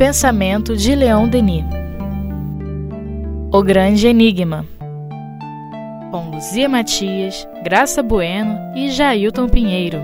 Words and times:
pensamento 0.00 0.74
de 0.74 0.94
Leon 0.94 1.28
Denis. 1.28 1.62
O 3.52 3.62
Grande 3.62 4.06
Enigma. 4.06 4.64
Com 6.10 6.30
Luzia 6.30 6.70
Matias, 6.70 7.46
Graça 7.62 8.02
Bueno 8.02 8.58
e 8.74 8.90
Jailton 8.90 9.46
Pinheiro. 9.46 10.00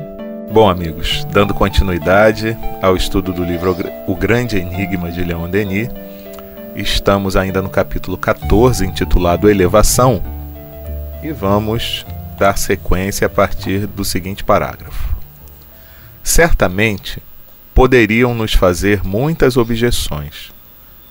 Bom, 0.53 0.69
amigos, 0.69 1.24
dando 1.32 1.54
continuidade 1.54 2.54
ao 2.82 2.95
estudo 2.95 3.32
do 3.32 3.43
livro 3.43 3.74
O 4.06 4.14
Grande 4.14 4.59
Enigma 4.59 5.11
de 5.11 5.24
Leon 5.24 5.48
Denis, 5.48 5.88
estamos 6.74 7.34
ainda 7.34 7.62
no 7.62 7.70
capítulo 7.70 8.18
14, 8.18 8.84
intitulado 8.84 9.48
Elevação, 9.48 10.22
e 11.22 11.32
vamos 11.32 12.04
dar 12.38 12.58
sequência 12.58 13.28
a 13.28 13.30
partir 13.30 13.86
do 13.86 14.04
seguinte 14.04 14.44
parágrafo. 14.44 15.16
Certamente 16.22 17.22
poderiam 17.77 18.34
nos 18.34 18.54
fazer 18.54 19.04
muitas 19.04 19.59
objeções. 19.59 20.51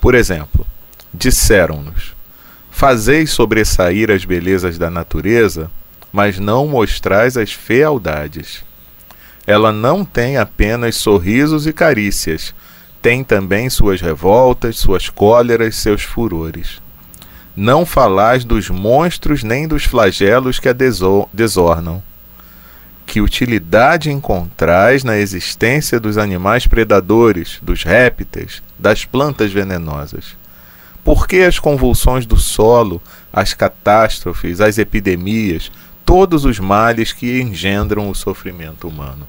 Por 0.02 0.16
exemplo, 0.16 0.66
disseram-nos: 1.14 2.16
Fazeis 2.72 3.30
sobressair 3.30 4.10
as 4.10 4.26
belezas 4.26 4.76
da 4.76 4.90
natureza, 4.90 5.70
mas 6.12 6.40
não 6.40 6.68
mostrais 6.68 7.38
as 7.38 7.54
fealdades. 7.54 8.64
Ela 9.46 9.72
não 9.72 10.04
tem 10.04 10.38
apenas 10.38 10.96
sorrisos 10.96 11.68
e 11.68 11.72
carícias, 11.72 12.56
tem 13.00 13.24
também 13.24 13.70
suas 13.70 14.02
revoltas, 14.02 14.80
suas 14.80 15.08
cóleras, 15.08 15.76
seus 15.76 16.02
furores. 16.02 16.82
Não 17.56 17.86
falais 17.86 18.44
dos 18.44 18.72
monstros 18.72 19.44
nem 19.44 19.68
dos 19.68 19.84
flagelos 19.84 20.58
que 20.58 20.68
a 20.68 20.74
desornam 20.74 22.02
que 23.06 23.22
utilidade 23.22 24.12
encontrais 24.12 25.04
na 25.04 25.18
existência 25.18 26.00
dos 26.00 26.18
animais 26.18 26.66
predadores, 26.68 27.60
dos 27.62 27.84
répteis, 27.84 28.62
das 28.78 29.06
plantas 29.06 29.52
venenosas? 29.52 30.36
Por 31.04 31.28
que 31.28 31.44
as 31.44 31.60
convulsões 31.60 32.26
do 32.26 32.36
solo, 32.36 33.02
as 33.32 33.54
catástrofes, 33.54 34.60
as 34.60 34.78
epidemias, 34.78 35.72
todos 36.04 36.46
os 36.46 36.60
males 36.60 37.14
que 37.14 37.42
engendram 37.42 38.10
o 38.10 38.16
sofrimento 38.16 38.88
humano? 38.88 39.28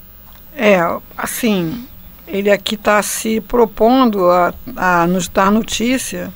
É, 0.56 0.78
assim, 1.16 1.86
ele 2.26 2.50
aqui 2.50 2.76
está 2.76 3.02
se 3.02 3.40
propondo 3.42 4.30
a, 4.30 4.54
a, 4.74 5.06
nos 5.06 5.28
dar 5.28 5.50
notícia 5.50 6.32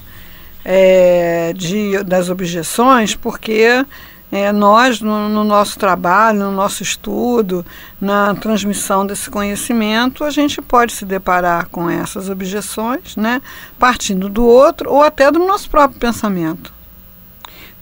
é, 0.64 1.52
de, 1.54 2.02
das 2.04 2.28
objeções, 2.28 3.14
porque 3.14 3.84
é, 4.32 4.52
nós, 4.52 5.00
no, 5.00 5.28
no, 5.28 5.42
nosso 5.42 5.78
trabalho, 5.78 6.40
no 6.40 6.52
nosso 6.52 6.82
estudo, 6.82 7.64
na 8.00 8.34
transmissão 8.34 9.04
desse 9.04 9.28
conhecimento, 9.28 10.22
a 10.22 10.30
gente 10.30 10.62
pode 10.62 10.92
se 10.92 11.04
deparar 11.04 11.68
com 11.68 11.90
essas 11.90 12.28
objeções, 12.28 13.16
né, 13.16 13.42
partindo 13.78 14.28
do 14.28 14.44
outro 14.44 14.90
ou 14.90 15.02
até 15.02 15.30
do 15.30 15.38
nosso 15.40 15.68
próprio 15.68 15.98
pensamento. 15.98 16.72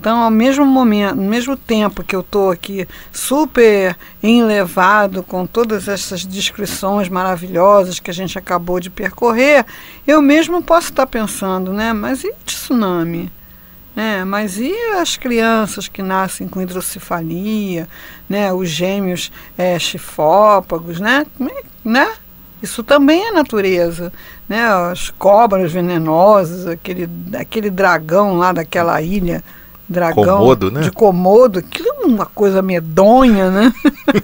Então, 0.00 0.22
ao 0.22 0.30
mesmo 0.30 0.64
momento, 0.64 1.16
no 1.16 1.28
mesmo 1.28 1.56
tempo 1.56 2.04
que 2.04 2.14
eu 2.14 2.20
estou 2.20 2.52
aqui 2.52 2.86
super 3.12 3.96
enlevado 4.22 5.24
com 5.24 5.44
todas 5.44 5.88
essas 5.88 6.24
descrições 6.24 7.08
maravilhosas 7.08 7.98
que 7.98 8.10
a 8.10 8.14
gente 8.14 8.38
acabou 8.38 8.78
de 8.78 8.91
percorrer, 8.91 9.66
eu 10.06 10.22
mesmo 10.22 10.62
posso 10.62 10.91
estar 10.91 11.06
pensando, 11.06 11.72
né? 11.72 11.92
Mas 11.92 12.22
e 12.22 12.32
tsunami? 12.46 13.30
Né? 13.98 14.24
Mas 14.24 14.60
e 14.60 14.72
as 15.00 15.16
crianças 15.16 15.88
que 15.88 16.02
nascem 16.02 16.46
com 16.46 16.62
hidrocefalia, 16.62 17.88
né? 18.28 18.52
os 18.52 18.68
gêmeos 18.68 19.32
é, 19.58 19.77
chifópagos, 19.77 21.00
né? 21.00 21.27
É, 21.41 21.64
né? 21.82 22.08
Isso 22.62 22.84
também 22.84 23.26
é 23.26 23.32
natureza. 23.32 24.12
Né? 24.48 24.62
As 24.62 25.10
cobras 25.10 25.72
venenosas, 25.72 26.69
aquele, 26.69 27.10
aquele 27.36 27.70
dragão 27.70 28.36
lá 28.36 28.52
daquela 28.52 29.02
ilha 29.02 29.42
dragão 29.88 30.38
Comodo, 30.38 30.70
né? 30.70 30.80
de 30.82 30.92
Komodo, 30.92 31.59
aquilo 31.59 31.88
é 31.88 32.06
uma 32.06 32.26
coisa 32.26 32.62
medonha, 32.62 33.50
né? 33.50 33.72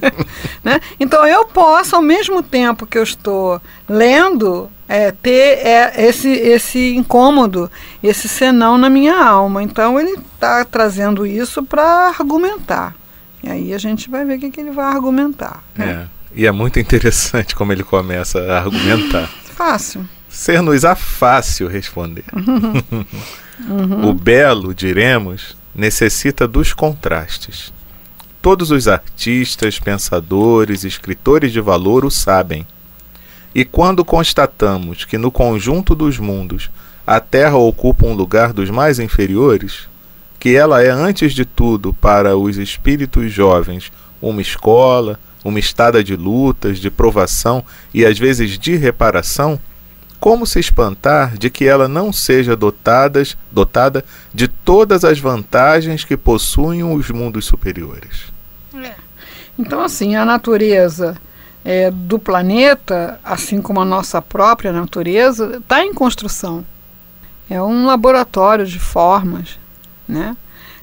né? 0.63 0.81
Então 1.01 1.27
eu 1.27 1.47
posso, 1.47 1.97
ao 1.97 2.03
mesmo 2.03 2.45
tempo 2.45 2.87
que 2.87 2.97
eu 2.97 3.03
estou 3.03 3.61
lendo, 3.89 4.71
é, 4.89 5.11
ter 5.11 5.59
é, 5.67 6.07
esse, 6.07 6.29
esse 6.29 6.95
incômodo, 6.95 7.71
esse 8.03 8.29
senão 8.29 8.77
na 8.77 8.91
minha 8.91 9.17
alma. 9.17 9.63
Então 9.63 9.99
ele 9.99 10.19
está 10.35 10.65
trazendo 10.65 11.27
isso 11.27 11.63
para 11.63 12.09
argumentar. 12.19 12.95
E 13.43 13.49
aí 13.49 13.75
a 13.75 13.79
gente 13.79 14.09
vai 14.09 14.25
ver 14.25 14.37
o 14.37 14.41
que, 14.41 14.51
que 14.51 14.61
ele 14.61 14.71
vai 14.71 14.87
argumentar. 14.87 15.63
Né? 15.75 16.09
É. 16.09 16.15
E 16.37 16.47
é 16.47 16.53
muito 16.53 16.81
interessante 16.81 17.55
como 17.55 17.73
ele 17.73 17.85
começa 17.85 18.41
a 18.41 18.59
argumentar. 18.59 19.29
Fácil. 19.55 20.09
Ser-nos-á 20.29 20.97
fácil 20.97 21.69
responder. 21.69 22.25
Uhum. 22.35 23.05
O 24.03 24.13
belo, 24.13 24.75
diremos, 24.75 25.57
necessita 25.73 26.47
dos 26.47 26.73
contrastes. 26.73 27.73
Todos 28.43 28.73
os 28.73 28.89
artistas, 28.89 29.79
pensadores, 29.79 30.83
escritores 30.83 31.53
de 31.53 31.61
valor 31.61 32.05
o 32.05 32.11
sabem. 32.11 32.67
E 33.55 33.65
quando 33.65 34.05
constatamos 34.05 35.05
que 35.05 35.17
no 35.17 35.31
conjunto 35.31 35.95
dos 35.95 36.19
mundos 36.19 36.71
a 37.07 37.21
Terra 37.21 37.57
ocupa 37.57 38.07
um 38.07 38.15
lugar 38.15 38.53
dos 38.53 38.71
mais 38.71 38.99
inferiores, 38.99 39.89
que 40.41 40.57
ela 40.57 40.83
é, 40.83 40.91
antes 40.91 41.33
de 41.33 41.45
tudo, 41.45 41.93
para 41.93 42.37
os 42.37 42.57
espíritos 42.57 43.33
jovens, 43.33 43.93
uma 44.21 44.43
escola, 44.43 45.19
uma 45.45 45.59
estada 45.59 46.03
de 46.03 46.17
lutas, 46.17 46.79
de 46.79 46.91
provação 46.91 47.65
e 47.93 48.05
às 48.05 48.19
vezes 48.19 48.59
de 48.59 48.75
reparação, 48.77 49.61
como 50.19 50.47
se 50.47 50.59
espantar 50.59 51.37
de 51.37 51.51
que 51.51 51.67
ela 51.67 51.87
não 51.87 52.13
seja 52.13 52.57
dotadas, 52.57 53.37
dotada 53.53 54.03
de 54.33 54.49
todas 54.49 55.05
as 55.05 55.19
vantagens 55.19 56.03
que 56.03 56.17
possuem 56.17 56.83
os 56.83 57.11
mundos 57.11 57.45
superiores? 57.45 58.33
É. 58.75 58.95
Então, 59.59 59.83
assim, 59.83 60.17
a 60.17 60.25
natureza 60.25 61.17
é, 61.65 61.91
do 61.91 62.19
planeta, 62.19 63.19
assim 63.25 63.63
como 63.63 63.81
a 63.81 63.85
nossa 63.85 64.21
própria 64.21 64.73
natureza, 64.73 65.59
está 65.59 65.85
em 65.85 65.95
construção. 65.95 66.65
É 67.49 67.61
um 67.63 67.87
laboratório 67.87 68.67
de 68.67 68.79
formas, 68.79 69.59
né? 70.07 70.37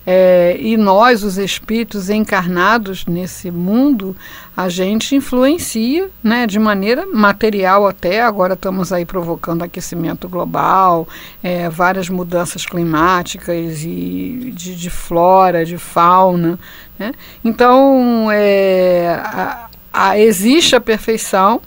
É, 0.05 0.57
e 0.59 0.77
nós, 0.77 1.23
os 1.23 1.37
espíritos 1.37 2.09
encarnados 2.09 3.05
nesse 3.05 3.51
mundo, 3.51 4.15
a 4.57 4.67
gente 4.67 5.15
influencia 5.15 6.09
né, 6.23 6.47
de 6.47 6.57
maneira 6.57 7.05
material 7.05 7.87
até. 7.87 8.19
Agora 8.21 8.55
estamos 8.55 8.91
aí 8.91 9.05
provocando 9.05 9.63
aquecimento 9.63 10.27
global, 10.27 11.07
é, 11.43 11.69
várias 11.69 12.09
mudanças 12.09 12.65
climáticas 12.65 13.83
e 13.83 14.51
de, 14.55 14.75
de 14.75 14.89
flora, 14.89 15.63
de 15.63 15.77
fauna. 15.77 16.57
Né? 16.97 17.13
Então, 17.45 18.27
é, 18.31 19.21
a, 19.23 19.69
a, 19.91 20.17
existe 20.17 20.75
a 20.75 20.81
perfeição, 20.81 21.61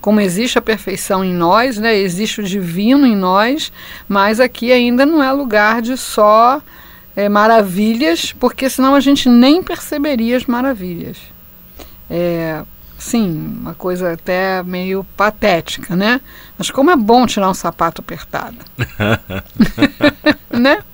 como 0.00 0.20
existe 0.20 0.58
a 0.58 0.62
perfeição 0.62 1.24
em 1.24 1.34
nós, 1.34 1.78
né, 1.78 1.96
existe 1.96 2.40
o 2.40 2.44
divino 2.44 3.06
em 3.06 3.16
nós, 3.16 3.72
mas 4.08 4.38
aqui 4.38 4.70
ainda 4.70 5.04
não 5.04 5.22
é 5.22 5.32
lugar 5.32 5.82
de 5.82 5.96
só 5.96 6.62
é, 7.16 7.28
maravilhas, 7.28 8.32
porque 8.32 8.70
senão 8.70 8.94
a 8.94 9.00
gente 9.00 9.28
nem 9.28 9.62
perceberia 9.62 10.36
as 10.36 10.44
maravilhas. 10.44 11.18
É, 12.08 12.62
sim, 12.96 13.56
uma 13.60 13.74
coisa 13.74 14.12
até 14.12 14.62
meio 14.62 15.04
patética, 15.16 15.96
né? 15.96 16.20
Mas 16.56 16.70
como 16.70 16.90
é 16.90 16.96
bom 16.96 17.26
tirar 17.26 17.50
um 17.50 17.54
sapato 17.54 18.00
apertado, 18.00 18.58
né? 20.50 20.84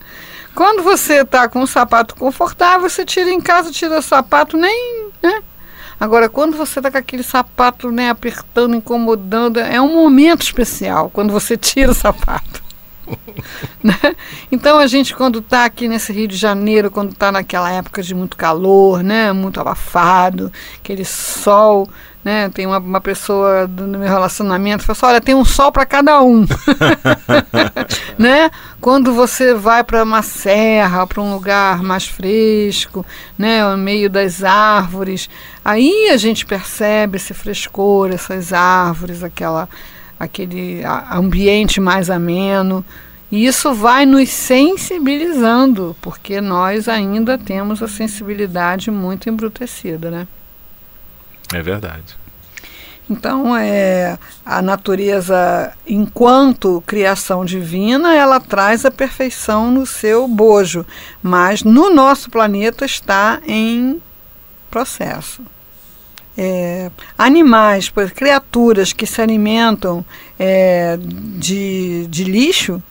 Quando 0.55 0.83
você 0.83 1.23
está 1.23 1.49
com 1.49 1.61
um 1.61 1.67
sapato 1.67 2.15
confortável, 2.15 2.89
você 2.89 3.05
tira 3.05 3.31
em 3.31 3.41
casa, 3.41 3.73
tira 3.73 3.99
o 3.99 4.03
sapato, 4.03 4.57
nem, 4.57 5.09
né? 5.23 5.43
Agora, 6.03 6.29
quando 6.29 6.57
você 6.57 6.81
está 6.81 6.91
com 6.91 6.99
aquele 6.99 7.23
sapato 7.23 7.93
né, 7.93 8.11
apertando, 8.11 8.75
incomodando, 8.75 9.61
é 9.61 9.81
um 9.81 9.95
momento 9.95 10.43
especial 10.43 11.09
quando 11.09 11.33
você 11.33 11.55
tira 11.57 11.93
o 11.93 11.95
sapato. 11.95 12.61
né? 13.83 13.99
Então 14.51 14.79
a 14.79 14.87
gente 14.87 15.15
quando 15.15 15.39
está 15.39 15.65
aqui 15.65 15.89
nesse 15.89 16.13
Rio 16.13 16.29
de 16.29 16.37
Janeiro, 16.37 16.91
quando 16.91 17.13
está 17.13 17.33
naquela 17.33 17.71
época 17.71 18.03
de 18.03 18.15
muito 18.15 18.37
calor, 18.37 19.03
né, 19.03 19.33
muito 19.33 19.61
abafado, 19.61 20.53
aquele 20.79 21.05
sol, 21.05 21.89
né, 22.25 22.49
tem 22.51 22.67
uma, 22.67 22.79
uma 22.79 23.01
pessoa 23.01 23.67
do 23.67 23.87
meu 23.87 24.09
relacionamento 24.09 24.85
fala 24.85 24.97
assim, 24.97 25.07
olha, 25.07 25.21
tem 25.21 25.35
um 25.35 25.45
sol 25.45 25.73
para 25.73 25.85
cada 25.85 26.23
um, 26.23 26.47
né? 28.17 28.51
Quando 28.81 29.13
você 29.13 29.55
vai 29.55 29.83
para 29.83 30.03
uma 30.05 30.23
serra, 30.23 31.07
para 31.07 31.21
um 31.21 31.35
lugar 31.35 31.83
mais 31.83 32.07
fresco, 32.07 33.05
né, 33.37 33.65
no 33.69 33.77
meio 33.77 34.09
das 34.09 34.45
árvores, 34.45 35.29
aí 35.65 36.11
a 36.11 36.17
gente 36.17 36.47
percebe 36.47 37.17
esse 37.17 37.35
frescor, 37.35 38.11
essas 38.13 38.53
árvores, 38.53 39.25
aquela 39.25 39.69
aquele 40.23 40.83
ambiente 41.11 41.81
mais 41.81 42.09
ameno. 42.09 42.85
E 43.31 43.47
isso 43.47 43.75
vai 43.75 44.07
nos 44.07 44.29
sensibilizando, 44.29 45.97
porque 46.01 46.41
nós 46.41 46.87
ainda 46.89 47.37
temos 47.37 47.83
a 47.83 47.89
sensibilidade 47.89 48.91
muito 48.91 49.29
embrutecida, 49.29 50.11
né? 50.11 50.29
É 51.53 51.61
verdade. 51.63 52.17
Então, 53.11 53.57
é, 53.57 54.17
a 54.47 54.63
natureza, 54.63 55.73
enquanto 55.87 56.83
criação 56.87 57.45
divina, 57.45 58.15
ela 58.15 58.39
traz 58.39 58.85
a 58.85 58.91
perfeição 58.91 59.71
no 59.71 59.85
seu 59.85 60.29
bojo, 60.29 60.87
mas 61.21 61.65
no 61.65 61.93
nosso 61.93 62.31
planeta 62.31 62.85
está 62.85 63.41
em 63.47 64.01
processo. 64.71 65.43
É, 66.37 66.91
animais, 67.19 67.93
criaturas 68.15 68.93
que 68.93 69.07
se 69.07 69.21
alimentam 69.21 70.05
é, 70.39 70.99
de, 70.99 72.07
de 72.09 72.25
lixo, 72.25 72.83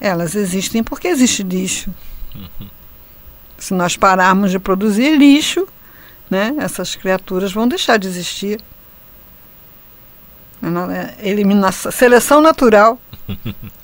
elas 0.00 0.34
existem 0.34 0.82
porque 0.82 1.08
existe 1.08 1.42
lixo. 1.42 1.94
Uhum. 2.34 2.68
Se 3.58 3.74
nós 3.74 3.96
pararmos 3.96 4.50
de 4.50 4.58
produzir 4.58 5.16
lixo, 5.16 5.66
né, 6.30 6.54
essas 6.58 6.94
criaturas 6.94 7.52
vão 7.52 7.66
deixar 7.66 7.98
de 7.98 8.06
existir. 8.06 8.60
É 10.60 11.28
eliminação, 11.28 11.92
seleção 11.92 12.40
natural. 12.40 13.00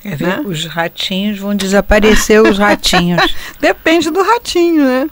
É, 0.07 0.17
né? 0.23 0.43
Os 0.45 0.67
ratinhos 0.67 1.39
vão 1.39 1.55
desaparecer, 1.55 2.43
os 2.43 2.59
ratinhos. 2.59 3.35
Depende 3.59 4.11
do 4.11 4.23
ratinho, 4.23 4.85
né? 4.85 5.11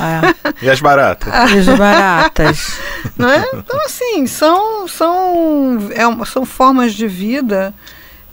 É. 0.00 0.54
E 0.62 0.70
as 0.70 0.80
baratas? 0.80 1.32
E 1.52 1.58
as 1.58 1.78
baratas. 1.78 2.78
Não 3.16 3.28
é? 3.28 3.48
Então, 3.54 3.80
assim, 3.84 4.26
são, 4.26 4.86
são, 4.88 5.78
é, 5.90 6.24
são 6.26 6.44
formas 6.44 6.94
de 6.94 7.06
vida 7.06 7.74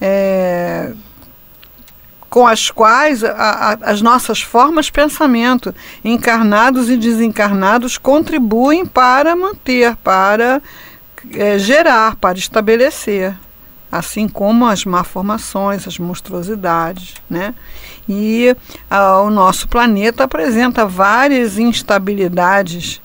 é, 0.01 0.91
com 2.33 2.47
as 2.47 2.71
quais 2.71 3.23
a, 3.23 3.31
a, 3.31 3.73
as 3.83 4.01
nossas 4.01 4.41
formas 4.41 4.87
de 4.87 4.91
pensamento, 4.91 5.73
encarnados 6.03 6.89
e 6.89 6.97
desencarnados, 6.97 7.97
contribuem 7.97 8.85
para 8.85 9.35
manter, 9.35 9.95
para 9.97 10.61
é, 11.31 11.59
gerar, 11.59 12.15
para 12.15 12.37
estabelecer, 12.37 13.37
assim 13.91 14.27
como 14.27 14.65
as 14.65 14.83
malformações, 14.83 15.87
as 15.87 15.99
monstruosidades, 15.99 17.13
né? 17.29 17.53
E 18.07 18.55
a, 18.89 19.21
o 19.21 19.29
nosso 19.29 19.67
planeta 19.67 20.23
apresenta 20.23 20.85
várias 20.85 21.57
instabilidades 21.57 23.01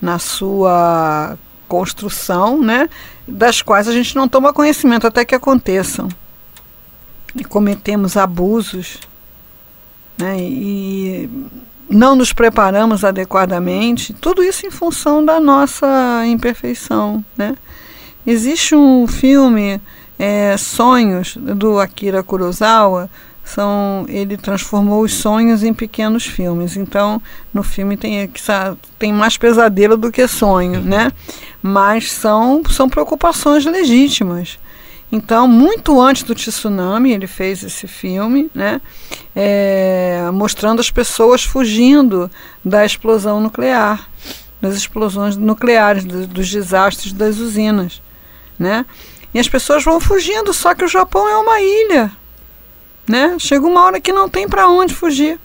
na 0.00 0.18
sua 0.18 1.36
construção, 1.66 2.62
né? 2.62 2.88
Das 3.26 3.60
quais 3.60 3.88
a 3.88 3.92
gente 3.92 4.16
não 4.16 4.26
toma 4.26 4.52
conhecimento 4.52 5.06
até 5.06 5.24
que 5.24 5.34
aconteçam 5.34 6.08
e 7.36 7.44
cometemos 7.44 8.16
abusos 8.16 9.00
né, 10.18 10.36
e 10.40 11.30
não 11.88 12.16
nos 12.16 12.32
preparamos 12.32 13.04
adequadamente, 13.04 14.12
tudo 14.12 14.42
isso 14.42 14.66
em 14.66 14.70
função 14.70 15.24
da 15.24 15.40
nossa 15.40 15.86
imperfeição. 16.26 17.24
Né? 17.36 17.54
Existe 18.26 18.74
um 18.74 19.06
filme, 19.06 19.80
é, 20.18 20.56
Sonhos, 20.56 21.36
do 21.36 21.78
Akira 21.78 22.22
Kurosawa, 22.22 23.08
são, 23.48 24.04
ele 24.08 24.36
transformou 24.36 25.02
os 25.02 25.14
sonhos 25.14 25.62
em 25.62 25.72
pequenos 25.72 26.26
filmes. 26.26 26.76
Então, 26.76 27.20
no 27.52 27.62
filme 27.62 27.96
tem, 27.96 28.30
tem 28.98 29.12
mais 29.12 29.36
pesadelo 29.36 29.96
do 29.96 30.12
que 30.12 30.26
sonho, 30.28 30.80
né? 30.80 31.10
Mas 31.62 32.12
são, 32.12 32.62
são 32.70 32.88
preocupações 32.88 33.64
legítimas. 33.64 34.58
Então, 35.10 35.48
muito 35.48 36.00
antes 36.00 36.22
do 36.22 36.34
tsunami, 36.34 37.12
ele 37.12 37.26
fez 37.26 37.62
esse 37.64 37.86
filme, 37.86 38.50
né, 38.54 38.78
é, 39.34 40.28
mostrando 40.34 40.80
as 40.80 40.90
pessoas 40.90 41.42
fugindo 41.42 42.30
da 42.62 42.84
explosão 42.84 43.40
nuclear, 43.40 44.06
das 44.60 44.76
explosões 44.76 45.34
nucleares, 45.34 46.04
do, 46.04 46.26
dos 46.26 46.50
desastres 46.50 47.14
das 47.14 47.38
usinas. 47.38 48.02
Né? 48.58 48.84
E 49.32 49.38
as 49.38 49.48
pessoas 49.48 49.82
vão 49.82 49.98
fugindo, 49.98 50.52
só 50.52 50.74
que 50.74 50.84
o 50.84 50.88
Japão 50.88 51.26
é 51.26 51.36
uma 51.38 51.58
ilha. 51.58 52.12
Né? 53.08 53.36
Chega 53.38 53.66
uma 53.66 53.82
hora 53.84 54.00
que 54.00 54.12
não 54.12 54.28
tem 54.28 54.48
para 54.48 54.68
onde 54.68 54.94
fugir. 54.94 55.38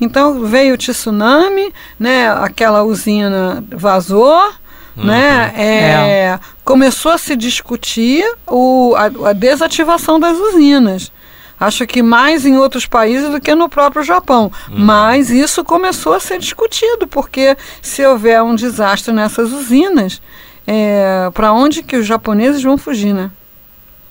Então 0.00 0.44
veio 0.44 0.74
o 0.74 0.78
tsunami, 0.78 1.72
né? 1.98 2.30
aquela 2.30 2.82
usina 2.82 3.64
vazou, 3.70 4.42
né? 4.42 4.52
Uhum. 4.96 5.04
Né? 5.04 5.52
É, 5.56 5.90
é. 6.32 6.40
Começou 6.64 7.12
a 7.12 7.18
se 7.18 7.36
discutir 7.36 8.24
o, 8.46 8.94
a, 8.96 9.28
a 9.30 9.32
desativação 9.32 10.18
das 10.18 10.36
usinas. 10.38 11.12
Acho 11.58 11.86
que 11.86 12.02
mais 12.02 12.44
em 12.44 12.58
outros 12.58 12.84
países 12.84 13.30
do 13.30 13.40
que 13.40 13.54
no 13.54 13.68
próprio 13.68 14.02
Japão. 14.02 14.52
Uhum. 14.68 14.78
Mas 14.78 15.30
isso 15.30 15.64
começou 15.64 16.12
a 16.12 16.20
ser 16.20 16.38
discutido, 16.38 17.06
porque 17.06 17.56
se 17.80 18.04
houver 18.04 18.42
um 18.42 18.54
desastre 18.54 19.12
nessas 19.12 19.52
usinas, 19.52 20.20
é, 20.66 21.30
para 21.32 21.52
onde 21.52 21.82
que 21.82 21.96
os 21.96 22.06
japoneses 22.06 22.62
vão 22.62 22.76
fugir, 22.76 23.14
né? 23.14 23.30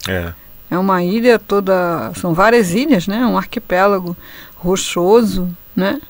É. 0.08 0.34
É 0.70 0.78
uma 0.78 1.04
ilha 1.04 1.38
toda, 1.38 2.12
são 2.16 2.34
várias 2.34 2.74
ilhas, 2.74 3.08
né? 3.08 3.26
Um 3.26 3.38
arquipélago 3.38 4.16
rochoso, 4.56 5.56
né? 5.76 6.02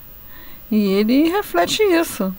E 0.70 0.92
ele 0.92 1.28
reflete 1.28 1.82
isso 1.82 2.34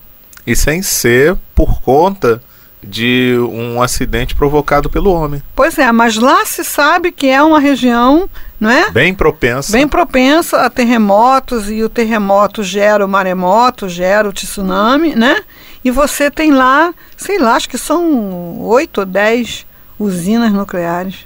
e 0.48 0.56
sem 0.56 0.81
ser 0.81 1.38
por 1.54 1.81
conta 1.81 2.42
de 2.81 3.36
um 3.52 3.81
acidente 3.81 4.34
provocado 4.34 4.90
pelo 4.90 5.12
homem. 5.12 5.44
Pois 5.54 5.78
é, 5.78 5.92
mas 5.92 6.16
lá 6.16 6.46
se 6.46 6.64
sabe 6.64 7.12
que 7.12 7.28
é 7.28 7.44
uma 7.44 7.60
região, 7.60 8.30
não 8.58 8.69
é? 8.69 8.90
Bem 8.92 9.14
propensa. 9.14 9.74
Bem 9.74 9.86
propensa 9.86 10.62
a 10.62 10.69
terremotos 10.69 11.69
e 11.69 11.84
o 11.84 11.90
terremoto 11.90 12.64
gera 12.64 13.06
o 13.06 13.10
maremoto, 13.10 13.90
gera 13.90 14.30
o 14.30 14.31
tsunami, 14.31 15.16
né? 15.16 15.44
E 15.84 15.92
você 15.92 16.31
tem 16.31 16.52
lá, 16.52 16.94
sei 17.18 17.40
lá, 17.40 17.56
acho 17.56 17.68
que 17.68 17.78
são 17.78 18.62
oito 18.62 19.00
ou 19.00 19.06
dez 19.06 19.66
usinas 20.00 20.54
nucleares. 20.54 21.25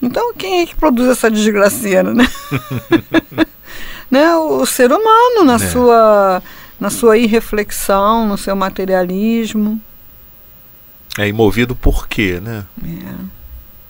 Então 0.00 0.34
quem 0.34 0.60
é 0.60 0.66
que 0.66 0.74
produz 0.74 1.08
essa 1.08 1.30
desgraceira, 1.30 2.12
né? 2.12 2.28
né? 4.10 4.34
O, 4.36 4.64
ser 4.66 4.92
humano 4.92 5.44
na 5.44 5.54
é. 5.54 5.58
sua 5.58 6.42
na 6.78 6.90
sua 6.90 7.16
irreflexão, 7.16 8.28
no 8.28 8.36
seu 8.36 8.54
materialismo. 8.54 9.80
É 11.18 11.26
imovido 11.26 11.74
por 11.74 12.06
quê, 12.06 12.38
né? 12.42 12.66
É. 12.84 13.36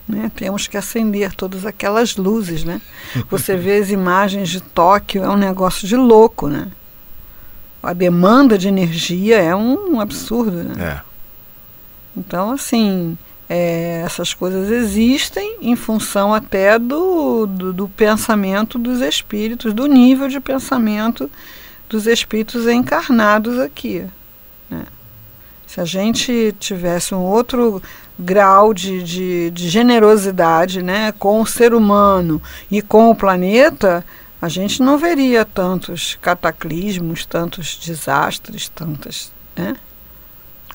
Né? 0.08 0.30
Temos 0.36 0.68
que 0.68 0.76
acender 0.76 1.34
todas 1.34 1.66
aquelas 1.66 2.16
luzes, 2.16 2.62
né? 2.62 2.80
Você 3.28 3.56
vê 3.56 3.78
as 3.78 3.90
imagens 3.90 4.48
de 4.48 4.60
Tóquio, 4.60 5.24
é 5.24 5.28
um 5.28 5.36
negócio 5.36 5.88
de 5.88 5.96
louco, 5.96 6.48
né? 6.48 6.68
A 7.82 7.92
demanda 7.92 8.56
de 8.56 8.68
energia 8.68 9.38
é 9.38 9.54
um 9.54 10.00
absurdo, 10.00 10.62
né? 10.62 11.02
É. 11.02 11.16
Então, 12.16 12.52
assim, 12.52 13.18
é, 13.48 14.02
essas 14.04 14.34
coisas 14.34 14.70
existem 14.70 15.58
em 15.60 15.76
função 15.76 16.34
até 16.34 16.78
do, 16.78 17.46
do, 17.46 17.72
do 17.72 17.88
pensamento 17.88 18.78
dos 18.78 19.00
espíritos, 19.00 19.72
do 19.72 19.86
nível 19.86 20.28
de 20.28 20.40
pensamento 20.40 21.30
dos 21.88 22.06
espíritos 22.06 22.66
encarnados 22.66 23.58
aqui. 23.58 24.04
Né? 24.68 24.84
Se 25.66 25.80
a 25.80 25.84
gente 25.84 26.54
tivesse 26.58 27.14
um 27.14 27.22
outro 27.22 27.80
grau 28.18 28.74
de, 28.74 29.02
de, 29.02 29.50
de, 29.50 29.68
generosidade 29.68 30.82
né, 30.82 31.12
com 31.12 31.40
o 31.40 31.46
ser 31.46 31.74
humano 31.74 32.42
e 32.70 32.82
com 32.82 33.10
o 33.10 33.14
planeta, 33.14 34.04
a 34.40 34.48
gente 34.48 34.82
não 34.82 34.98
veria 34.98 35.44
tantos 35.44 36.18
cataclismos, 36.20 37.24
tantos 37.26 37.76
desastres, 37.76 38.68
tantas. 38.68 39.30
Né? 39.54 39.76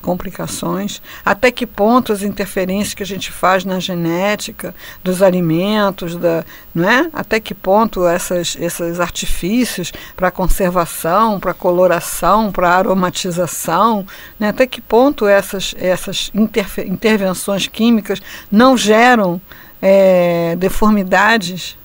Complicações, 0.02 1.00
até 1.24 1.50
que 1.50 1.66
ponto 1.66 2.12
as 2.12 2.22
interferências 2.22 2.92
que 2.92 3.02
a 3.02 3.06
gente 3.06 3.32
faz 3.32 3.64
na 3.64 3.80
genética 3.80 4.74
dos 5.02 5.22
alimentos, 5.22 6.16
da, 6.16 6.44
não 6.74 6.88
é? 6.88 7.08
até 7.12 7.40
que 7.40 7.54
ponto 7.54 8.06
essas, 8.06 8.56
esses 8.60 9.00
artifícios 9.00 9.92
para 10.14 10.30
conservação, 10.30 11.40
para 11.40 11.54
coloração, 11.54 12.52
para 12.52 12.68
aromatização, 12.68 14.04
né? 14.38 14.48
até 14.48 14.66
que 14.66 14.80
ponto 14.80 15.26
essas, 15.26 15.74
essas 15.78 16.30
intervenções 16.34 17.66
químicas 17.66 18.20
não 18.50 18.76
geram 18.76 19.40
é, 19.80 20.56
deformidades 20.56 21.76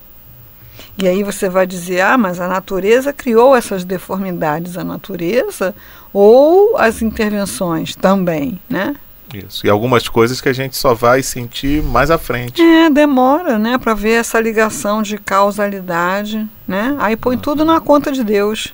e 1.00 1.08
aí 1.08 1.22
você 1.22 1.48
vai 1.48 1.68
dizer, 1.68 2.02
ah, 2.02 2.18
mas 2.18 2.40
a 2.40 2.48
natureza 2.48 3.14
criou 3.14 3.56
essas 3.56 3.84
deformidades. 3.84 4.78
A 4.78 4.84
natureza 4.84 5.76
ou 6.20 6.76
as 6.80 7.04
intervenções 7.04 7.96
também, 7.96 8.60
né? 8.68 8.96
Isso. 9.32 9.68
E 9.68 9.70
algumas 9.70 10.08
coisas 10.08 10.42
que 10.42 10.50
a 10.50 10.54
gente 10.54 10.76
só 10.76 10.96
vai 10.96 11.22
sentir 11.22 11.84
mais 11.84 12.10
à 12.10 12.18
frente. 12.18 12.60
É, 12.60 12.90
demora, 12.90 13.60
né, 13.60 13.78
para 13.78 13.94
ver 13.94 14.14
essa 14.14 14.40
ligação 14.40 15.04
de 15.04 15.20
causalidade, 15.20 16.48
né? 16.68 16.96
Aí 16.98 17.16
põe 17.16 17.36
uhum. 17.36 17.42
tudo 17.42 17.64
na 17.64 17.80
conta 17.80 18.12
de 18.12 18.24
Deus. 18.24 18.74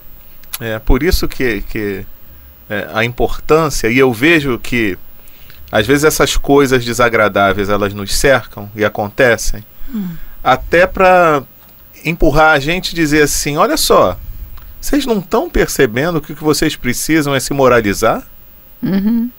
É, 0.61 0.79
por 0.79 1.03
isso 1.03 1.27
que, 1.27 1.61
que 1.63 2.05
é, 2.69 2.87
a 2.93 3.03
importância, 3.03 3.89
e 3.89 3.97
eu 3.97 4.13
vejo 4.13 4.57
que 4.57 4.97
às 5.69 5.85
vezes 5.85 6.05
essas 6.05 6.37
coisas 6.37 6.85
desagradáveis 6.85 7.67
elas 7.67 7.93
nos 7.93 8.15
cercam 8.15 8.71
e 8.73 8.85
acontecem, 8.85 9.65
hum. 9.93 10.11
até 10.41 10.87
para 10.87 11.43
empurrar 12.05 12.53
a 12.53 12.59
gente 12.59 12.93
e 12.93 12.95
dizer 12.95 13.23
assim: 13.23 13.57
olha 13.57 13.75
só, 13.75 14.17
vocês 14.83 15.05
não 15.05 15.19
estão 15.19 15.49
percebendo 15.49 16.19
que 16.19 16.33
o 16.33 16.35
que 16.35 16.43
vocês 16.43 16.75
precisam 16.75 17.33
é 17.33 17.39
se 17.39 17.53
moralizar? 17.53 18.21
Uhum. 18.81 19.29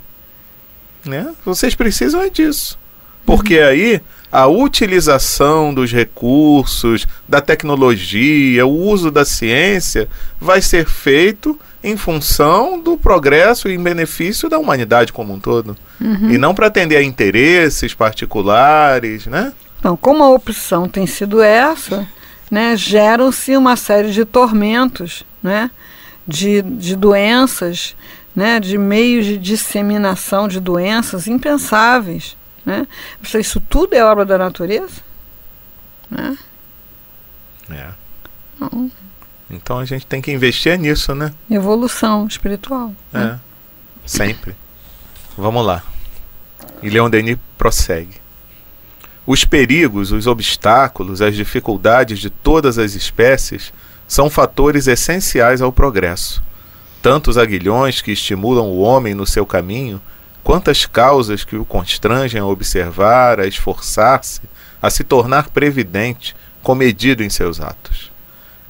Né? 1.05 1.35
Vocês 1.45 1.75
precisam 1.75 2.23
é 2.23 2.31
disso. 2.31 2.79
Porque 3.27 3.61
uhum. 3.61 3.67
aí 3.67 4.01
a 4.33 4.47
utilização 4.47 5.75
dos 5.75 5.93
recursos, 5.93 7.07
da 7.29 7.43
tecnologia, 7.43 8.65
o 8.65 8.71
uso 8.71 9.11
da 9.11 9.23
ciência 9.23 10.09
vai 10.41 10.63
ser 10.63 10.87
feito 10.89 11.61
em 11.83 11.95
função 11.95 12.81
do 12.81 12.97
progresso 12.97 13.69
e 13.69 13.75
em 13.75 13.83
benefício 13.83 14.49
da 14.49 14.59
humanidade 14.59 15.13
como 15.13 15.35
um 15.35 15.39
todo. 15.39 15.77
Uhum. 16.01 16.31
E 16.31 16.39
não 16.39 16.55
para 16.55 16.69
atender 16.69 16.97
a 16.97 17.03
interesses 17.03 17.93
particulares, 17.93 19.27
né? 19.27 19.53
Então, 19.79 19.95
como 19.95 20.25
a 20.25 20.31
opção 20.31 20.89
tem 20.89 21.07
sido 21.07 21.43
essa, 21.43 22.09
né, 22.51 22.77
geram-se 22.77 23.57
uma 23.57 23.77
série 23.77 24.11
de 24.11 24.25
tormentos, 24.25 25.25
né, 25.43 25.71
de, 26.27 26.63
de 26.63 26.97
doenças, 26.97 27.97
né, 28.35 28.59
de 28.59 28.77
meios 28.79 29.27
de 29.27 29.39
disseminação 29.39 30.49
de 30.49 30.61
doenças 30.61 31.27
impensáveis. 31.27 32.37
Né? 32.65 32.87
Isso 33.39 33.61
tudo 33.61 33.95
é 33.95 34.05
obra 34.05 34.25
da 34.25 34.39
natureza? 34.39 35.03
Né? 36.11 36.37
É. 37.71 37.91
Não. 38.59 38.91
Então 39.51 39.79
a 39.79 39.85
gente 39.85 40.07
tem 40.07 40.21
que 40.21 40.33
investir 40.33 40.79
nisso, 40.79 41.15
né? 41.15 41.33
Evolução 41.51 42.27
espiritual. 42.27 42.95
É. 43.13 43.19
Né? 43.19 43.41
Sempre. 44.07 44.57
Vamos 45.37 45.65
lá. 45.65 45.83
E 46.83 46.89
Leon 46.89 47.11
Denis 47.11 47.39
prossegue. 47.57 48.24
Os 49.26 49.45
perigos, 49.45 50.12
os 50.12 50.26
obstáculos, 50.26 51.23
as 51.23 51.35
dificuldades 51.35 52.19
de 52.19 52.28
todas 52.28 52.78
as 52.78 52.95
espécies 52.95 53.73
são 54.07 54.28
fatores 54.28 54.87
essenciais 54.87 55.62
ao 55.62 55.73
progresso. 55.73 56.43
Tanto 57.00 57.31
os 57.31 57.38
aguilhões 57.38 58.02
que 58.02 58.12
estimulam 58.12 58.66
o 58.66 58.81
homem 58.81 59.14
no 59.14 59.26
seu 59.26 59.47
caminho, 59.47 60.00
quanto 60.43 60.71
as 60.71 60.85
causas 60.85 61.43
que 61.43 61.57
o 61.57 61.64
constrangem 61.64 62.40
a 62.40 62.45
observar, 62.45 63.40
a 63.40 63.47
esforçar-se, 63.47 64.43
a 64.81 64.90
se 64.90 65.02
tornar 65.02 65.49
previdente, 65.49 66.37
comedido 66.62 67.23
em 67.23 67.31
seus 67.31 67.61
atos. 67.61 68.12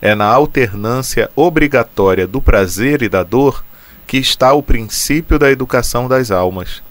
É 0.00 0.14
na 0.14 0.26
alternância 0.26 1.30
obrigatória 1.34 2.26
do 2.26 2.40
prazer 2.40 3.02
e 3.02 3.08
da 3.08 3.24
dor 3.24 3.64
que 4.06 4.18
está 4.18 4.52
o 4.52 4.62
princípio 4.62 5.38
da 5.38 5.50
educação 5.50 6.06
das 6.06 6.30
almas. 6.30 6.82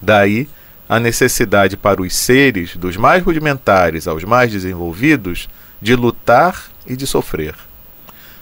Daí 0.00 0.48
a 0.88 0.98
necessidade 0.98 1.76
para 1.76 2.00
os 2.00 2.14
seres, 2.14 2.76
dos 2.76 2.96
mais 2.96 3.22
rudimentares 3.22 4.08
aos 4.08 4.24
mais 4.24 4.50
desenvolvidos, 4.50 5.48
de 5.80 5.94
lutar 5.94 6.64
e 6.86 6.96
de 6.96 7.06
sofrer. 7.06 7.54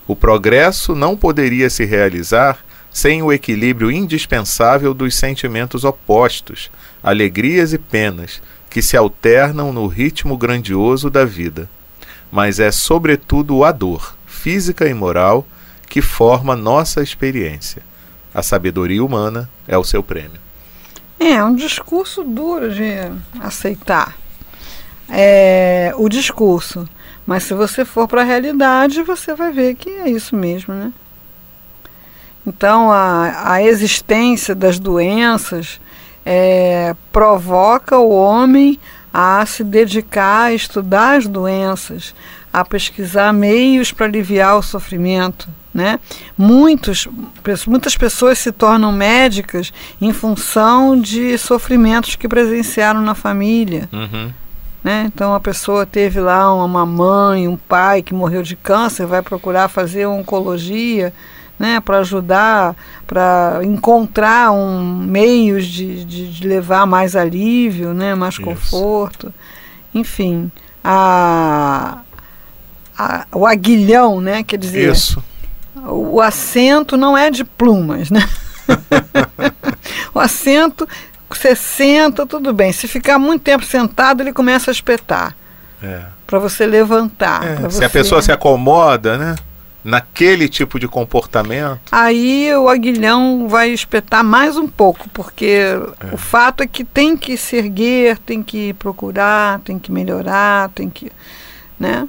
O 0.07 0.15
progresso 0.15 0.95
não 0.95 1.17
poderia 1.17 1.69
se 1.69 1.85
realizar 1.85 2.59
sem 2.91 3.23
o 3.23 3.33
equilíbrio 3.33 3.91
indispensável 3.91 4.95
dos 4.95 5.17
sentimentos 5.17 5.85
opostos, 5.85 6.71
alegrias 7.03 7.73
e 7.73 7.79
penas, 7.79 8.41
que 8.71 8.81
se 8.81 8.97
alternam 8.97 9.73
no 9.73 9.87
ritmo 9.87 10.37
grandioso 10.37 11.11
da 11.11 11.25
vida 11.25 11.69
mas 12.31 12.61
é 12.61 12.71
sobretudo 12.71 13.65
a 13.65 13.73
dor, 13.73 14.17
física 14.27 14.89
e 14.89 14.95
moral, 14.95 15.47
que 15.89 16.03
forma 16.03 16.57
nossa 16.57 17.03
experiência. 17.03 17.83
A 18.35 18.43
sabedoria 18.43 19.05
humana 19.05 19.49
é 19.67 19.79
o 19.79 19.85
seu 19.85 20.03
prêmio. 20.03 20.46
É, 21.19 21.43
um 21.43 21.55
discurso 21.55 22.23
duro 22.23 22.73
de 22.73 22.91
aceitar. 23.41 24.17
É, 25.09 25.93
o 25.97 26.09
discurso. 26.09 26.89
Mas 27.27 27.45
se 27.45 27.55
você 27.55 27.85
for 27.85 28.07
para 28.07 28.23
a 28.23 28.25
realidade, 28.25 29.03
você 29.03 29.35
vai 29.35 29.51
ver 29.51 29.75
que 29.75 29.91
é 29.91 30.09
isso 30.09 30.37
mesmo, 30.37 30.75
né? 30.75 30.93
Então, 32.47 32.93
a, 32.93 33.53
a 33.53 33.63
existência 33.63 34.55
das 34.55 34.79
doenças 34.79 35.81
é, 36.25 36.95
provoca 37.11 37.99
o 37.99 38.11
homem 38.11 38.79
a 39.13 39.45
se 39.47 39.65
dedicar 39.65 40.43
a 40.43 40.53
estudar 40.53 41.17
as 41.17 41.27
doenças, 41.27 42.15
a 42.57 42.65
pesquisar 42.65 43.35
meios 43.35 43.93
para 43.93 44.07
aliviar 44.07 44.57
o 44.57 44.63
sofrimento. 44.63 45.47
Né? 45.75 46.01
Muitos, 46.39 47.07
muitas 47.67 47.99
pessoas 47.99 48.39
se 48.39 48.51
tornam 48.51 48.91
médicas 48.91 49.75
em 50.01 50.11
função 50.11 50.99
de 50.99 51.37
sofrimentos 51.37 52.17
que 52.17 52.27
presenciaram 52.27 53.03
na 53.03 53.15
família. 53.15 53.87
Uhum. 53.93 54.33
Né? 54.83 55.05
Então 55.05 55.35
a 55.35 55.41
pessoa 55.41 55.85
teve 55.85 56.19
lá 56.19 56.51
uma 56.55 56.87
mãe, 56.87 57.47
um 57.47 57.59
pai 57.59 58.01
que 58.01 58.15
morreu 58.15 58.43
de 58.43 58.57
câncer, 58.57 59.05
vai 59.05 59.21
procurar 59.21 59.69
fazer 59.69 60.07
oncologia 60.07 61.13
né, 61.59 61.79
para 61.81 61.99
ajudar, 61.99 62.75
para 63.07 63.61
encontrar 63.65 64.51
um 64.53 64.83
meios 64.83 65.67
de, 65.67 66.07
de, 66.07 66.33
de, 66.33 66.49
levar 66.49 66.87
mais 66.87 67.15
alívio, 67.15 67.93
né, 67.93 68.15
mais 68.15 68.35
Isso. 68.35 68.43
conforto. 68.43 69.33
Enfim, 69.95 70.51
a, 70.83 71.99
a, 72.97 73.27
o 73.33 73.47
aguilhão, 73.47 74.21
né, 74.21 74.43
quer 74.43 74.59
dizer, 74.59 74.93
Isso. 74.93 75.23
o 75.75 76.21
assento 76.21 76.97
não 76.97 77.17
é 77.17 77.31
de 77.31 77.45
plumas, 77.45 78.11
né? 78.11 78.29
o 80.15 80.19
assento, 80.19 80.89
você 81.29 81.55
senta, 81.55 82.27
tudo 82.27 82.53
bem. 82.53 82.73
Se 82.73 82.89
ficar 82.89 83.19
muito 83.19 83.43
tempo 83.43 83.65
sentado, 83.65 84.23
ele 84.23 84.33
começa 84.33 84.71
a 84.71 84.73
espetar. 84.73 85.37
É. 85.83 86.03
Para 86.27 86.39
você 86.39 86.67
levantar. 86.67 87.45
É, 87.45 87.57
se 87.57 87.63
você... 87.63 87.85
a 87.85 87.91
pessoa 87.91 88.23
se 88.23 88.33
acomoda, 88.33 89.17
né? 89.17 89.37
naquele 89.87 90.49
tipo 90.49 90.81
de 90.81 90.89
comportamento. 90.89 91.79
Aí 91.93 92.53
o 92.57 92.69
aguilhão 92.69 93.47
vai 93.49 93.71
espetar 93.71 94.25
mais 94.25 94.57
um 94.57 94.67
pouco, 94.67 95.09
porque 95.11 95.47
é. 95.47 96.13
o 96.13 96.17
fato 96.17 96.65
é 96.65 96.67
que 96.67 96.83
tem 96.83 97.17
que 97.17 97.37
se 97.37 97.55
erguer, 97.55 98.19
tem 98.19 98.43
que 98.43 98.73
procurar, 98.75 99.61
tem 99.61 99.79
que 99.79 99.93
melhorar, 99.93 100.71
tem 100.71 100.91
que. 100.91 101.13
Né? 101.79 102.09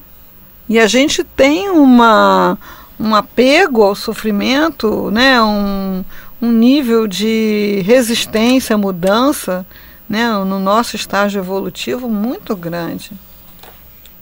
E 0.69 0.79
a 0.79 0.87
gente 0.87 1.23
tem 1.23 1.69
uma, 1.69 2.57
um 2.99 3.15
apego 3.15 3.83
ao 3.83 3.95
sofrimento, 3.95 5.09
né? 5.11 5.41
um, 5.41 6.03
um 6.41 6.51
nível 6.51 7.07
de 7.07 7.81
resistência 7.85 8.75
à 8.75 8.77
mudança 8.77 9.65
né? 10.09 10.29
no 10.29 10.59
nosso 10.59 10.95
estágio 10.95 11.39
evolutivo 11.39 12.09
muito 12.09 12.55
grande. 12.55 13.11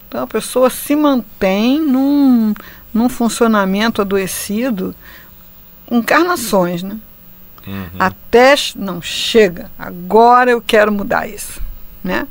Então 0.08 0.24
a 0.24 0.28
pessoa 0.28 0.70
se 0.70 0.96
mantém 0.96 1.80
num, 1.80 2.54
num 2.94 3.10
funcionamento 3.10 4.02
adoecido 4.02 4.96
encarnações, 5.92 6.84
né? 6.84 6.98
Uhum. 7.68 7.90
Até 7.98 8.56
não 8.76 9.02
chega. 9.02 9.72
Agora 9.78 10.52
eu 10.52 10.62
quero 10.62 10.92
mudar 10.92 11.28
isso, 11.28 11.60
né? 12.04 12.28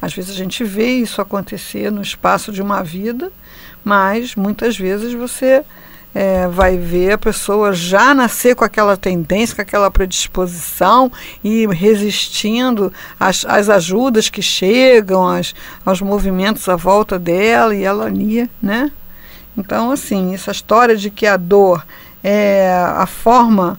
Às 0.00 0.12
vezes 0.14 0.30
a 0.30 0.34
gente 0.34 0.62
vê 0.62 0.98
isso 0.98 1.20
acontecer 1.20 1.90
no 1.90 2.00
espaço 2.00 2.52
de 2.52 2.62
uma 2.62 2.82
vida, 2.82 3.32
mas 3.86 4.34
muitas 4.34 4.76
vezes 4.76 5.14
você 5.14 5.62
é, 6.12 6.48
vai 6.48 6.76
ver 6.76 7.12
a 7.12 7.18
pessoa 7.18 7.72
já 7.72 8.12
nascer 8.12 8.56
com 8.56 8.64
aquela 8.64 8.96
tendência, 8.96 9.54
com 9.54 9.62
aquela 9.62 9.88
predisposição 9.92 11.12
e 11.44 11.68
resistindo 11.68 12.92
às, 13.20 13.44
às 13.44 13.68
ajudas 13.68 14.28
que 14.28 14.42
chegam, 14.42 15.24
às, 15.24 15.54
aos 15.84 16.00
movimentos 16.00 16.68
à 16.68 16.74
volta 16.74 17.16
dela 17.16 17.76
e 17.76 17.84
ela 17.84 18.06
ali, 18.06 18.50
né? 18.60 18.90
Então, 19.56 19.92
assim, 19.92 20.34
essa 20.34 20.50
história 20.50 20.96
de 20.96 21.08
que 21.08 21.24
a 21.24 21.36
dor 21.36 21.86
é 22.24 22.68
a 22.96 23.06
forma 23.06 23.78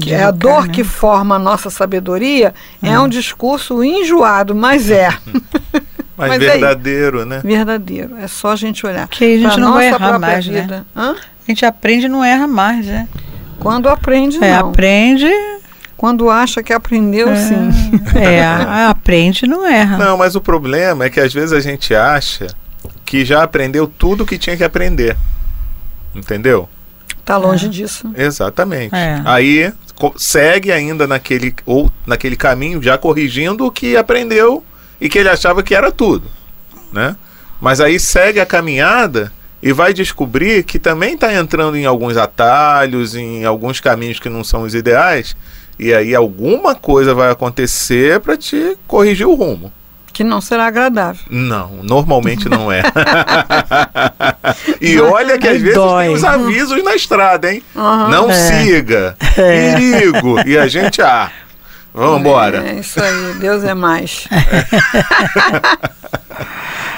que 0.00 0.12
é 0.12 0.22
a 0.22 0.30
dor 0.30 0.68
né? 0.68 0.72
que 0.72 0.84
forma 0.84 1.34
a 1.34 1.38
nossa 1.38 1.68
sabedoria 1.68 2.54
é. 2.80 2.90
é 2.90 3.00
um 3.00 3.08
discurso 3.08 3.82
enjoado, 3.82 4.54
mas 4.54 4.88
é. 4.88 5.08
mas, 6.16 6.28
mas 6.28 6.38
verdadeiro, 6.38 7.22
é 7.22 7.24
né? 7.24 7.40
Verdadeiro. 7.42 8.16
É 8.18 8.28
só 8.28 8.52
a 8.52 8.56
gente 8.56 8.86
olhar. 8.86 9.08
Que 9.08 9.24
a 9.24 9.38
gente 9.38 9.60
não 9.60 9.72
vai 9.72 9.88
errar 9.88 10.18
mais, 10.18 10.46
né? 10.46 10.60
vida. 10.60 10.76
né? 10.78 10.84
Hã? 10.96 11.14
A 11.14 11.50
gente 11.50 11.64
aprende 11.64 12.06
e 12.06 12.08
não 12.08 12.24
erra 12.24 12.46
mais, 12.46 12.86
né? 12.86 13.08
Quando 13.58 13.88
aprende, 13.88 14.42
é, 14.42 14.58
não. 14.58 14.70
aprende... 14.70 15.28
Quando 15.96 16.28
acha 16.28 16.64
que 16.64 16.72
aprendeu, 16.72 17.30
é, 17.30 17.36
sim. 17.36 17.70
É, 18.20 18.42
aprende 18.88 19.44
e 19.44 19.48
não 19.48 19.64
erra. 19.64 19.96
Não, 19.98 20.16
mas 20.18 20.34
o 20.34 20.40
problema 20.40 21.04
é 21.04 21.10
que 21.10 21.20
às 21.20 21.32
vezes 21.32 21.52
a 21.52 21.60
gente 21.60 21.94
acha 21.94 22.48
que 23.04 23.24
já 23.24 23.44
aprendeu 23.44 23.86
tudo 23.86 24.26
que 24.26 24.36
tinha 24.36 24.56
que 24.56 24.64
aprender. 24.64 25.16
Entendeu? 26.12 26.68
Tá 27.24 27.36
longe 27.36 27.66
é. 27.66 27.68
disso. 27.68 28.10
Exatamente. 28.16 28.92
É. 28.92 29.22
Aí 29.24 29.72
segue 30.16 30.72
ainda 30.72 31.06
naquele 31.06 31.54
ou 31.64 31.88
naquele 32.04 32.34
caminho 32.34 32.82
já 32.82 32.98
corrigindo 32.98 33.64
o 33.64 33.70
que 33.70 33.96
aprendeu 33.96 34.64
e 35.02 35.08
que 35.08 35.18
ele 35.18 35.28
achava 35.28 35.64
que 35.64 35.74
era 35.74 35.90
tudo, 35.90 36.30
né? 36.92 37.16
Mas 37.60 37.80
aí 37.80 37.98
segue 37.98 38.38
a 38.38 38.46
caminhada 38.46 39.32
e 39.60 39.72
vai 39.72 39.92
descobrir 39.92 40.62
que 40.62 40.78
também 40.78 41.14
está 41.14 41.34
entrando 41.34 41.76
em 41.76 41.84
alguns 41.84 42.16
atalhos, 42.16 43.16
em 43.16 43.44
alguns 43.44 43.80
caminhos 43.80 44.20
que 44.20 44.28
não 44.28 44.44
são 44.44 44.62
os 44.62 44.76
ideais, 44.76 45.36
e 45.76 45.92
aí 45.92 46.14
alguma 46.14 46.76
coisa 46.76 47.14
vai 47.14 47.32
acontecer 47.32 48.20
para 48.20 48.36
te 48.36 48.78
corrigir 48.86 49.26
o 49.26 49.34
rumo. 49.34 49.72
Que 50.12 50.22
não 50.22 50.40
será 50.40 50.66
agradável. 50.66 51.24
Não, 51.28 51.80
normalmente 51.82 52.48
não 52.48 52.70
é. 52.70 52.82
e 54.80 55.00
olha 55.00 55.36
que 55.36 55.48
às 55.48 55.60
vezes 55.60 55.74
Dói. 55.74 56.04
tem 56.04 56.14
os 56.14 56.22
avisos 56.22 56.84
na 56.84 56.94
estrada, 56.94 57.52
hein? 57.52 57.62
Uhum. 57.74 58.08
Não 58.08 58.30
é. 58.30 58.34
siga. 58.34 59.16
É. 59.36 59.74
Perigo. 59.74 60.36
E 60.46 60.56
a 60.56 60.68
gente, 60.68 61.00
ah, 61.00 61.30
Vamos 61.94 62.20
embora. 62.20 62.66
É 62.66 62.80
isso 62.80 63.02
aí, 63.02 63.34
Deus 63.34 63.62
é 63.64 63.74
mais. 63.74 64.26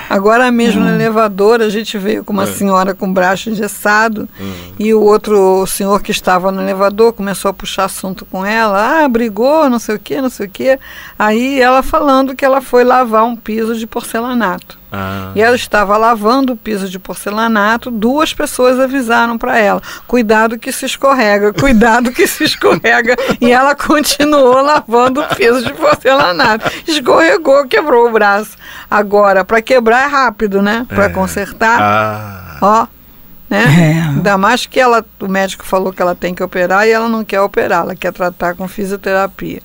Agora 0.08 0.50
mesmo 0.50 0.80
no 0.82 0.90
elevador 0.90 1.60
a 1.62 1.68
gente 1.68 1.96
veio 1.98 2.24
com 2.24 2.32
uma 2.32 2.44
É. 2.44 2.46
senhora 2.46 2.94
com 2.94 3.06
o 3.08 3.12
braço 3.12 3.50
engessado 3.50 4.28
Hum. 4.40 4.52
e 4.78 4.92
o 4.94 5.00
outro 5.00 5.66
senhor 5.66 6.00
que 6.02 6.10
estava 6.10 6.50
no 6.52 6.60
elevador 6.62 7.12
começou 7.12 7.48
a 7.50 7.54
puxar 7.54 7.84
assunto 7.84 8.24
com 8.26 8.44
ela, 8.44 9.04
ah, 9.04 9.08
brigou, 9.08 9.68
não 9.70 9.78
sei 9.78 9.96
o 9.96 9.98
que, 9.98 10.20
não 10.20 10.30
sei 10.30 10.46
o 10.46 10.50
que. 10.50 10.78
Aí 11.18 11.60
ela 11.60 11.82
falando 11.82 12.34
que 12.34 12.44
ela 12.44 12.60
foi 12.60 12.84
lavar 12.84 13.24
um 13.24 13.36
piso 13.36 13.74
de 13.76 13.86
porcelanato. 13.86 14.78
Ah. 14.96 15.32
E 15.34 15.40
ela 15.42 15.56
estava 15.56 15.96
lavando 15.96 16.52
o 16.52 16.56
piso 16.56 16.88
de 16.88 17.00
porcelanato, 17.00 17.90
duas 17.90 18.32
pessoas 18.32 18.78
avisaram 18.78 19.36
para 19.36 19.58
ela: 19.58 19.82
cuidado 20.06 20.56
que 20.56 20.70
se 20.70 20.86
escorrega, 20.86 21.52
cuidado 21.52 22.12
que 22.12 22.28
se 22.28 22.44
escorrega. 22.44 23.16
e 23.40 23.50
ela 23.50 23.74
continuou 23.74 24.62
lavando 24.62 25.20
o 25.20 25.34
piso 25.34 25.64
de 25.64 25.72
porcelanato. 25.74 26.70
Escorregou, 26.86 27.66
quebrou 27.66 28.06
o 28.08 28.12
braço. 28.12 28.52
Agora, 28.88 29.44
para 29.44 29.60
quebrar 29.60 29.93
é 29.96 30.06
rápido, 30.06 30.62
né? 30.62 30.86
Para 30.88 31.04
É. 31.06 31.08
consertar, 31.08 31.80
Ah. 31.80 32.58
ó. 32.60 32.86
Né? 33.48 33.62
É. 33.62 34.00
Ainda 34.08 34.38
mais 34.38 34.66
que 34.66 34.80
ela, 34.80 35.04
o 35.20 35.28
médico 35.28 35.64
falou 35.64 35.92
que 35.92 36.00
ela 36.00 36.14
tem 36.14 36.34
que 36.34 36.42
operar 36.42 36.86
e 36.86 36.90
ela 36.90 37.08
não 37.08 37.24
quer 37.24 37.40
operar, 37.40 37.82
ela 37.82 37.94
quer 37.94 38.12
tratar 38.12 38.54
com 38.54 38.66
fisioterapia. 38.66 39.60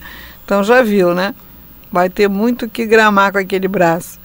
Então 0.46 0.64
já 0.64 0.82
viu, 0.82 1.14
né? 1.16 1.34
Vai 1.92 2.10
ter 2.10 2.28
muito 2.28 2.68
que 2.70 2.86
gramar 2.86 3.32
com 3.32 3.38
aquele 3.40 3.68
braço. 3.68 4.20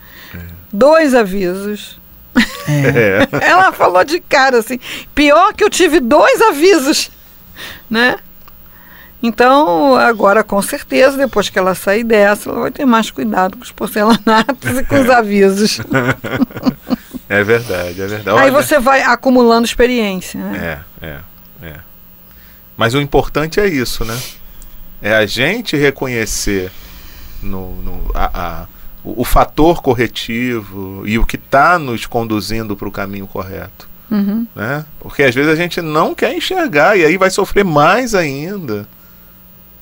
Dois 0.72 1.14
avisos. 1.14 2.00
É. 2.68 3.28
Ela 3.46 3.70
falou 3.72 4.02
de 4.04 4.18
cara 4.20 4.58
assim, 4.58 4.80
pior 5.14 5.52
que 5.54 5.62
eu 5.62 5.70
tive 5.70 6.00
dois 6.00 6.40
avisos, 6.42 7.10
né? 7.88 8.16
Então, 9.26 9.94
agora 9.96 10.44
com 10.44 10.60
certeza, 10.60 11.16
depois 11.16 11.48
que 11.48 11.58
ela 11.58 11.74
sair 11.74 12.04
dessa, 12.04 12.50
ela 12.50 12.60
vai 12.60 12.70
ter 12.70 12.84
mais 12.84 13.10
cuidado 13.10 13.56
com 13.56 13.62
os 13.64 13.72
porcelanatos 13.72 14.78
e 14.78 14.84
com 14.84 15.00
os 15.00 15.08
avisos. 15.10 15.80
É 17.28 17.42
verdade, 17.42 18.02
é 18.02 18.06
verdade. 18.06 18.38
Aí 18.38 18.50
Olha- 18.50 18.62
você 18.62 18.78
vai 18.78 19.00
acumulando 19.02 19.64
experiência, 19.64 20.38
né? 20.38 20.82
É, 21.00 21.06
é, 21.06 21.18
é. 21.68 21.74
Mas 22.76 22.92
o 22.94 23.00
importante 23.00 23.58
é 23.58 23.66
isso, 23.66 24.04
né? 24.04 24.18
É 25.00 25.14
a 25.14 25.24
gente 25.24 25.74
reconhecer 25.76 26.70
no, 27.42 27.74
no- 27.82 28.10
a- 28.14 28.30
a- 28.34 28.66
o, 29.02 29.22
o 29.22 29.24
fator 29.24 29.80
corretivo 29.80 31.02
e 31.06 31.18
o 31.18 31.24
que 31.24 31.36
está 31.36 31.78
nos 31.78 32.04
conduzindo 32.04 32.76
para 32.76 32.88
o 32.88 32.92
caminho 32.92 33.26
correto. 33.26 33.88
Uhum. 34.10 34.46
Né? 34.54 34.84
Porque 35.00 35.22
às 35.22 35.34
vezes 35.34 35.50
a 35.50 35.56
gente 35.56 35.80
não 35.80 36.14
quer 36.14 36.36
enxergar 36.36 36.94
e 36.98 37.04
aí 37.06 37.16
vai 37.16 37.30
sofrer 37.30 37.64
mais 37.64 38.14
ainda. 38.14 38.86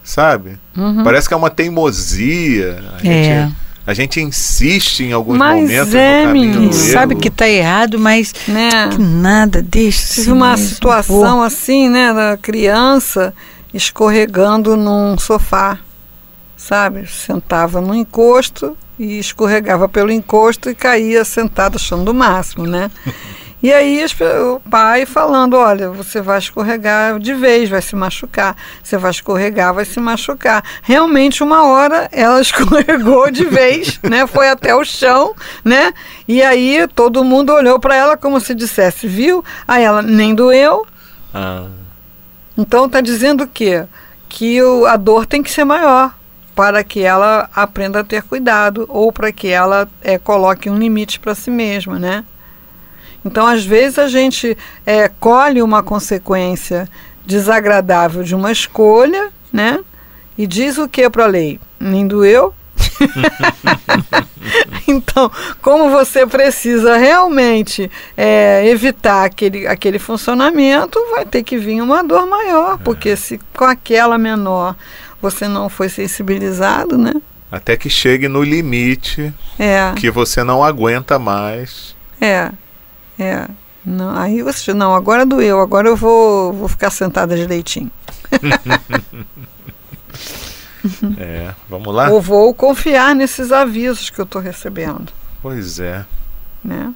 Sabe? 0.04 0.58
Uhum. 0.76 1.04
Parece 1.04 1.28
que 1.28 1.34
é 1.34 1.36
uma 1.36 1.50
teimosia. 1.50 2.82
A 2.96 2.98
gente, 2.98 3.28
É. 3.28 3.48
a 3.86 3.94
gente 3.94 4.20
insiste 4.20 5.00
em 5.04 5.12
alguns 5.12 5.38
Mas 5.38 5.62
momentos 5.62 5.94
é, 5.94 6.20
no 6.22 6.26
caminho 6.28 6.50
menino. 6.54 6.70
do 6.70 6.76
erro. 6.76 6.92
sabe 6.92 7.14
que 7.16 7.30
tá 7.30 7.48
errado, 7.48 7.98
mas 7.98 8.32
Né? 8.48 8.88
que 8.90 8.98
nada, 9.00 9.62
deixa. 9.62 10.14
Tive 10.14 10.32
uma 10.32 10.50
mesmo. 10.56 10.66
situação 10.68 11.42
assim, 11.42 11.88
né, 11.88 12.12
da 12.12 12.36
criança 12.36 13.32
escorregando 13.72 14.76
num 14.76 15.16
sofá, 15.18 15.78
sabe? 16.56 17.06
Sentava 17.08 17.80
no 17.80 17.94
encosto 17.94 18.76
e 18.98 19.18
escorregava 19.18 19.88
pelo 19.88 20.10
encosto 20.12 20.68
e 20.68 20.74
caía 20.74 21.24
sentado 21.24 21.76
achando 21.76 22.10
o 22.10 22.14
máximo, 22.14 22.66
né? 22.66 22.90
E 23.62 23.72
aí 23.72 24.04
o 24.54 24.60
pai 24.68 25.06
falando, 25.06 25.54
olha, 25.56 25.88
você 25.88 26.20
vai 26.20 26.38
escorregar 26.40 27.18
de 27.20 27.32
vez, 27.32 27.70
vai 27.70 27.80
se 27.80 27.94
machucar. 27.94 28.56
Você 28.82 28.96
vai 28.96 29.12
escorregar, 29.12 29.72
vai 29.72 29.84
se 29.84 30.00
machucar. 30.00 30.64
Realmente, 30.82 31.44
uma 31.44 31.64
hora 31.64 32.08
ela 32.10 32.40
escorregou 32.42 33.30
de 33.30 33.44
vez, 33.44 34.00
né? 34.02 34.26
Foi 34.26 34.48
até 34.48 34.74
o 34.74 34.84
chão, 34.84 35.32
né? 35.64 35.94
E 36.26 36.42
aí 36.42 36.88
todo 36.92 37.22
mundo 37.22 37.52
olhou 37.52 37.78
para 37.78 37.94
ela 37.94 38.16
como 38.16 38.40
se 38.40 38.52
dissesse, 38.52 39.06
viu? 39.06 39.44
Aí 39.66 39.84
ela 39.84 40.02
nem 40.02 40.34
doeu. 40.34 40.84
Ah, 41.32 41.66
Então 42.58 42.86
está 42.86 43.00
dizendo 43.00 43.44
o 43.44 43.48
quê? 43.48 43.86
Que 44.28 44.60
o, 44.60 44.86
a 44.86 44.96
dor 44.96 45.24
tem 45.24 45.42
que 45.42 45.50
ser 45.52 45.64
maior 45.64 46.12
para 46.54 46.82
que 46.84 47.00
ela 47.00 47.48
aprenda 47.54 48.00
a 48.00 48.04
ter 48.04 48.22
cuidado 48.24 48.86
ou 48.88 49.12
para 49.12 49.32
que 49.32 49.48
ela 49.48 49.88
eh, 50.02 50.18
coloque 50.18 50.68
um 50.68 50.78
limite 50.78 51.18
para 51.20 51.34
si 51.34 51.50
mesma, 51.50 51.98
né? 51.98 52.24
Então, 53.24 53.46
às 53.46 53.64
vezes, 53.64 53.98
a 53.98 54.08
gente 54.08 54.56
eh, 54.84 55.10
colhe 55.20 55.62
uma 55.62 55.82
consequência 55.82 56.88
desagradável 57.24 58.22
de 58.22 58.34
uma 58.34 58.50
escolha, 58.50 59.30
né? 59.52 59.80
E 60.36 60.46
diz 60.46 60.78
o 60.78 60.88
que 60.88 61.08
para 61.08 61.24
a 61.24 61.28
lei? 61.28 61.60
Nem 61.78 62.06
doeu? 62.06 62.54
então, 64.88 65.30
como 65.60 65.90
você 65.90 66.26
precisa 66.26 66.96
realmente 66.96 67.90
eh, 68.16 68.66
evitar 68.66 69.24
aquele, 69.24 69.66
aquele 69.66 69.98
funcionamento, 69.98 70.98
vai 71.10 71.24
ter 71.24 71.42
que 71.42 71.56
vir 71.56 71.80
uma 71.80 72.02
dor 72.02 72.26
maior, 72.26 72.78
porque 72.78 73.14
se 73.16 73.38
com 73.54 73.64
aquela 73.64 74.18
menor 74.18 74.74
você 75.20 75.46
não 75.46 75.68
foi 75.68 75.88
sensibilizado, 75.88 76.98
né? 76.98 77.12
até 77.52 77.76
que 77.76 77.90
chegue 77.90 78.28
no 78.28 78.42
limite 78.42 79.32
É. 79.58 79.92
que 79.94 80.10
você 80.10 80.42
não 80.42 80.64
aguenta 80.64 81.18
mais. 81.18 81.94
É, 82.18 82.50
é. 83.22 83.48
Não, 83.84 84.16
aí 84.16 84.42
você, 84.42 84.72
não, 84.72 84.94
agora 84.94 85.26
doeu, 85.26 85.60
agora 85.60 85.88
eu 85.88 85.96
vou, 85.96 86.52
vou 86.52 86.68
ficar 86.68 86.90
sentada 86.90 87.36
direitinho. 87.36 87.90
É, 91.16 91.54
vamos 91.68 91.94
lá? 91.94 92.10
Ou 92.10 92.20
vou 92.20 92.52
confiar 92.52 93.14
nesses 93.14 93.52
avisos 93.52 94.10
que 94.10 94.20
eu 94.20 94.24
estou 94.24 94.42
recebendo, 94.42 95.12
Pois 95.40 95.78
é. 95.78 96.04
né? 96.62 96.92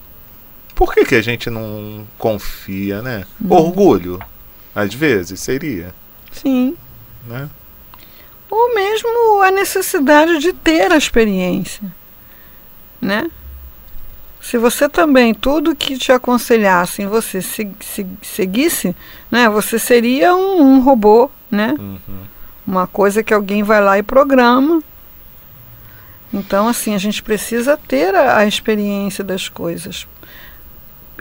Por 0.75 0.93
que, 0.93 1.05
que 1.05 1.15
a 1.15 1.23
gente 1.23 1.49
não 1.49 2.07
confia, 2.19 3.01
né? 3.01 3.25
Hum. 3.41 3.47
Orgulho, 3.51 4.19
às 4.75 4.93
vezes, 4.93 5.41
seria, 5.41 5.95
Sim. 6.33 6.77
né? 7.27 7.49
Ou 8.51 8.75
mesmo 8.75 9.43
a 9.43 9.51
necessidade 9.51 10.39
de 10.39 10.53
ter 10.53 10.93
a 10.93 10.97
experiência, 10.97 11.83
né? 13.01 13.31
Se 14.49 14.57
você 14.59 14.89
também, 14.89 15.35
tudo 15.35 15.75
que 15.75 15.99
te 15.99 16.13
aconselhassem, 16.13 17.09
você 17.09 17.43
se, 17.43 17.69
se- 17.81 18.07
seguisse, 18.23 18.95
né? 19.29 19.49
Você 19.49 19.77
seria 19.77 20.37
um, 20.37 20.61
um 20.77 20.81
robô, 20.81 21.29
né? 21.51 21.75
Uhum. 21.79 21.99
uma 22.65 22.87
coisa 22.87 23.25
que 23.25 23.35
alguém 23.35 23.65
vai 23.65 23.81
lá 23.81 23.99
e 23.99 24.05
programa. 24.05 24.81
Então, 26.33 26.69
assim, 26.69 26.95
a 26.95 26.99
gente 26.99 27.23
precisa 27.25 27.77
ter 27.77 28.15
a, 28.15 28.39
a 28.39 28.47
experiência 28.47 29.25
das 29.25 29.49
coisas. 29.49 30.07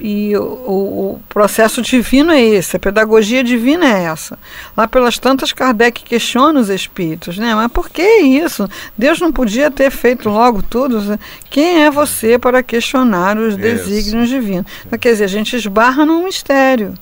E 0.01 0.35
o, 0.35 0.41
o- 0.43 1.21
processo 1.29 1.81
divino 1.81 2.31
é 2.31 2.41
esse, 2.41 2.75
a 2.75 2.79
pedagogia 2.79 3.41
divina 3.43 3.85
é 3.85 4.03
essa. 4.03 4.37
Lá 4.75 4.87
pelas 4.87 5.17
tantas, 5.17 5.53
Kardec 5.53 6.03
questiona 6.03 6.59
os 6.59 6.69
espíritos, 6.69 7.37
né? 7.37 7.55
Mas 7.55 7.71
por 7.71 7.89
que 7.89 8.01
isso? 8.19 8.69
Deus 8.97 9.21
não 9.21 9.31
podia 9.31 9.71
ter 9.71 9.89
feito 9.91 10.27
logo 10.29 10.61
tudo? 10.61 11.17
Quem 11.49 11.83
é 11.83 11.89
você 11.91 12.37
para 12.37 12.61
questionar 12.61 13.37
os 13.37 13.55
desígnios 13.55 14.27
divinos? 14.29 14.65
Então, 14.85 14.99
quer 14.99 15.11
dizer, 15.13 15.23
a 15.23 15.27
gente 15.27 15.55
esbarra 15.55 16.05
num 16.05 16.25
mistério. 16.25 16.93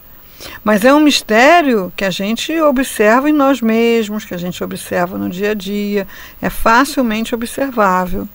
Mas 0.63 0.83
é 0.83 0.93
um 0.93 0.99
mistério 0.99 1.91
que 1.95 2.03
a 2.03 2.09
gente 2.09 2.59
observa 2.61 3.29
em 3.29 3.33
nós 3.33 3.61
mesmos, 3.61 4.25
que 4.25 4.33
a 4.33 4.37
gente 4.37 4.61
observa 4.63 5.17
no 5.17 5.29
dia 5.29 5.51
a 5.51 5.53
dia, 5.53 6.05
é 6.41 6.49
facilmente 6.49 7.33
observável. 7.33 8.27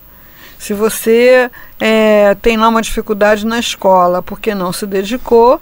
Se 0.59 0.75
você 0.75 1.51
eh, 1.79 2.37
tem 2.43 2.57
lá 2.57 2.69
uma 2.69 2.83
dificuldade 2.83 3.47
na 3.47 3.59
escola 3.59 4.23
porque 4.23 4.55
não 4.55 4.73
se 4.73 4.87
dedicou, 4.87 5.61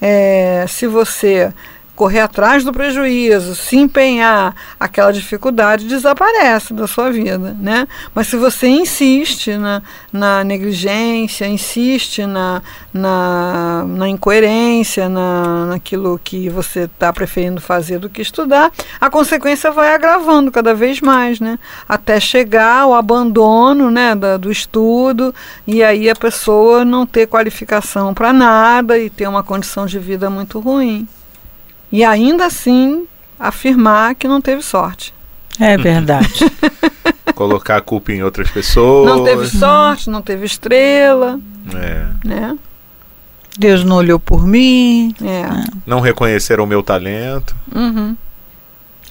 eh, 0.00 0.64
se 0.68 0.86
você 0.86 1.52
correr 1.94 2.20
atrás 2.20 2.64
do 2.64 2.72
prejuízo, 2.72 3.54
se 3.54 3.76
empenhar, 3.76 4.54
aquela 4.78 5.12
dificuldade 5.12 5.86
desaparece 5.86 6.74
da 6.74 6.86
sua 6.86 7.10
vida, 7.10 7.56
né? 7.60 7.86
Mas 8.14 8.26
se 8.26 8.36
você 8.36 8.66
insiste 8.66 9.56
na, 9.56 9.82
na 10.12 10.42
negligência, 10.42 11.46
insiste 11.46 12.26
na, 12.26 12.62
na, 12.92 13.84
na 13.86 14.08
incoerência, 14.08 15.08
na, 15.08 15.66
naquilo 15.66 16.20
que 16.22 16.48
você 16.48 16.80
está 16.80 17.12
preferindo 17.12 17.60
fazer 17.60 17.98
do 17.98 18.10
que 18.10 18.22
estudar, 18.22 18.72
a 19.00 19.08
consequência 19.08 19.70
vai 19.70 19.94
agravando 19.94 20.50
cada 20.50 20.74
vez 20.74 21.00
mais, 21.00 21.38
né? 21.38 21.58
Até 21.88 22.18
chegar 22.18 22.80
ao 22.80 22.94
abandono 22.94 23.90
né, 23.90 24.14
da, 24.14 24.36
do 24.36 24.50
estudo 24.50 25.34
e 25.66 25.82
aí 25.82 26.10
a 26.10 26.16
pessoa 26.16 26.84
não 26.84 27.06
ter 27.06 27.26
qualificação 27.26 28.12
para 28.12 28.32
nada 28.32 28.98
e 28.98 29.08
ter 29.08 29.28
uma 29.28 29.42
condição 29.42 29.86
de 29.86 29.98
vida 29.98 30.28
muito 30.28 30.58
ruim. 30.58 31.06
E 31.94 32.02
ainda 32.02 32.46
assim 32.46 33.06
afirmar 33.38 34.16
que 34.16 34.26
não 34.26 34.40
teve 34.40 34.62
sorte. 34.62 35.14
É 35.60 35.76
verdade. 35.78 36.40
Colocar 37.36 37.76
a 37.76 37.80
culpa 37.80 38.10
em 38.10 38.20
outras 38.20 38.50
pessoas. 38.50 39.08
Não 39.08 39.22
teve 39.22 39.46
sorte, 39.46 40.10
não 40.10 40.20
teve 40.20 40.44
estrela, 40.44 41.38
É. 41.72 42.06
né? 42.24 42.58
Deus 43.56 43.84
não 43.84 43.94
olhou 43.94 44.18
por 44.18 44.44
mim. 44.44 45.14
É. 45.22 45.70
Não 45.86 46.00
reconheceram 46.00 46.64
o 46.64 46.66
meu 46.66 46.82
talento. 46.82 47.54
Uhum. 47.72 48.16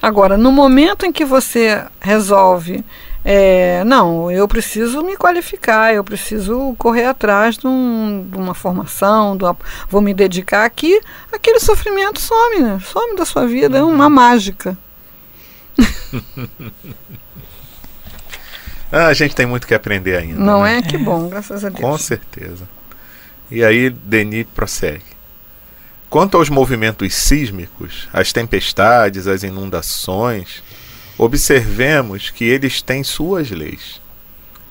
Agora, 0.02 0.36
no 0.36 0.52
momento 0.52 1.06
em 1.06 1.12
que 1.12 1.24
você 1.24 1.82
resolve, 2.02 2.84
é, 3.24 3.82
não, 3.84 4.30
eu 4.30 4.46
preciso 4.46 5.02
me 5.02 5.16
qualificar, 5.16 5.94
eu 5.94 6.04
preciso 6.04 6.74
correr 6.76 7.06
atrás 7.06 7.56
de, 7.56 7.66
um, 7.66 8.28
de 8.30 8.36
uma 8.36 8.54
formação, 8.54 9.34
de 9.34 9.44
uma, 9.44 9.56
vou 9.88 10.02
me 10.02 10.12
dedicar 10.12 10.66
aqui, 10.66 11.00
aquele 11.32 11.58
sofrimento 11.58 12.20
some, 12.20 12.60
né? 12.60 12.78
Some 12.84 13.16
da 13.16 13.24
sua 13.24 13.46
vida, 13.46 13.78
é 13.78 13.82
uma 13.82 14.10
mágica. 14.10 14.76
ah, 18.92 19.06
a 19.06 19.14
gente 19.14 19.34
tem 19.34 19.46
muito 19.46 19.66
que 19.66 19.72
aprender 19.74 20.16
ainda. 20.16 20.38
Não 20.38 20.62
né? 20.62 20.76
é? 20.78 20.82
Que 20.82 20.98
bom, 20.98 21.26
graças 21.30 21.64
a 21.64 21.70
Deus. 21.70 21.80
Com 21.80 21.96
certeza. 21.96 22.68
E 23.50 23.64
aí 23.64 23.88
Denis 23.88 24.46
prossegue. 24.54 25.14
Quanto 26.10 26.36
aos 26.36 26.50
movimentos 26.50 27.14
sísmicos, 27.14 28.06
as 28.12 28.34
tempestades, 28.34 29.26
as 29.26 29.42
inundações, 29.42 30.62
observemos 31.18 32.30
que 32.30 32.44
eles 32.44 32.82
têm 32.82 33.04
suas 33.04 33.50
leis. 33.50 34.00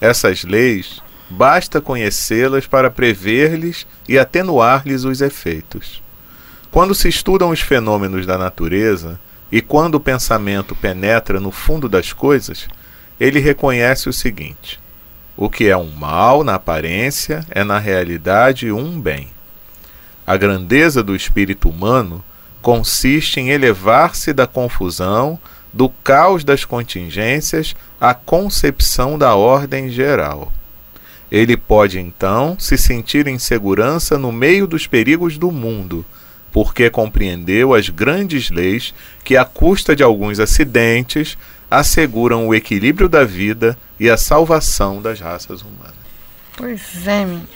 Essas 0.01 0.43
leis, 0.43 1.01
basta 1.29 1.79
conhecê-las 1.79 2.67
para 2.67 2.91
prever-lhes 2.91 3.88
e 4.08 4.19
atenuar-lhes 4.19 5.03
os 5.03 5.21
efeitos. 5.21 6.01
Quando 6.71 6.93
se 6.93 7.08
estudam 7.08 7.49
os 7.49 7.62
fenômenos 7.62 8.25
da 8.25 8.38
natureza 8.38 9.19
e 9.51 9.62
quando 9.62 9.95
o 9.95 9.99
pensamento 9.99 10.75
penetra 10.75 11.39
no 11.39 11.51
fundo 11.51 11.88
das 11.88 12.12
coisas, 12.12 12.67
ele 13.19 13.39
reconhece 13.39 14.10
o 14.10 14.13
seguinte: 14.13 14.79
o 15.38 15.49
que 15.49 15.67
é 15.67 15.77
um 15.77 15.91
mal 15.91 16.43
na 16.43 16.56
aparência 16.56 17.45
é 17.49 17.63
na 17.63 17.79
realidade 17.79 18.71
um 18.71 18.99
bem. 18.99 19.29
A 20.25 20.38
grandeza 20.38 21.03
do 21.03 21.15
espírito 21.15 21.69
humano 21.69 22.23
consiste 22.62 23.39
em 23.39 23.49
elevar-se 23.49 24.32
da 24.32 24.47
confusão, 24.47 25.39
do 25.73 25.89
caos 25.89 26.43
das 26.43 26.63
contingências 26.63 27.75
à 27.99 28.13
concepção 28.13 29.17
da 29.17 29.36
ordem 29.36 29.89
geral. 29.89 30.53
Ele 31.31 31.57
pode 31.57 31.99
então 31.99 32.55
se 32.59 32.77
sentir 32.77 33.27
em 33.27 33.39
segurança 33.39 34.19
no 34.19 34.31
meio 34.31 34.67
dos 34.67 34.86
perigos 34.86 35.38
do 35.38 35.51
mundo, 35.51 36.05
porque 36.51 36.91
compreendeu 36.91 37.73
as 37.73 37.89
grandes 37.89 38.51
leis 38.51 38.93
que, 39.23 39.36
à 39.36 39.43
custa 39.43 39.95
de 39.95 40.03
alguns 40.03 40.39
acidentes, 40.39 41.36
asseguram 41.71 42.47
o 42.47 42.53
equilíbrio 42.53 43.09
da 43.09 43.23
vida 43.23 43.75
e 43.99 44.07
a 44.07 44.15
salvação 44.15 45.01
das 45.01 45.19
raças 45.19 45.63
humanas. 45.63 45.95
Pois 46.55 47.07
é, 47.07 47.25
minha. 47.25 47.47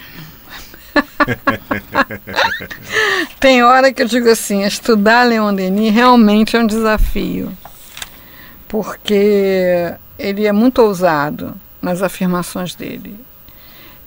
Tem 3.39 3.61
hora 3.61 3.93
que 3.93 4.01
eu 4.01 4.07
digo 4.07 4.27
assim, 4.27 4.63
estudar 4.63 5.23
Leon 5.23 5.53
Denis 5.53 5.93
realmente 5.93 6.55
é 6.55 6.59
um 6.59 6.65
desafio, 6.65 7.55
porque 8.67 9.93
ele 10.17 10.45
é 10.45 10.51
muito 10.51 10.81
ousado 10.81 11.55
nas 11.81 12.01
afirmações 12.01 12.75
dele. 12.75 13.17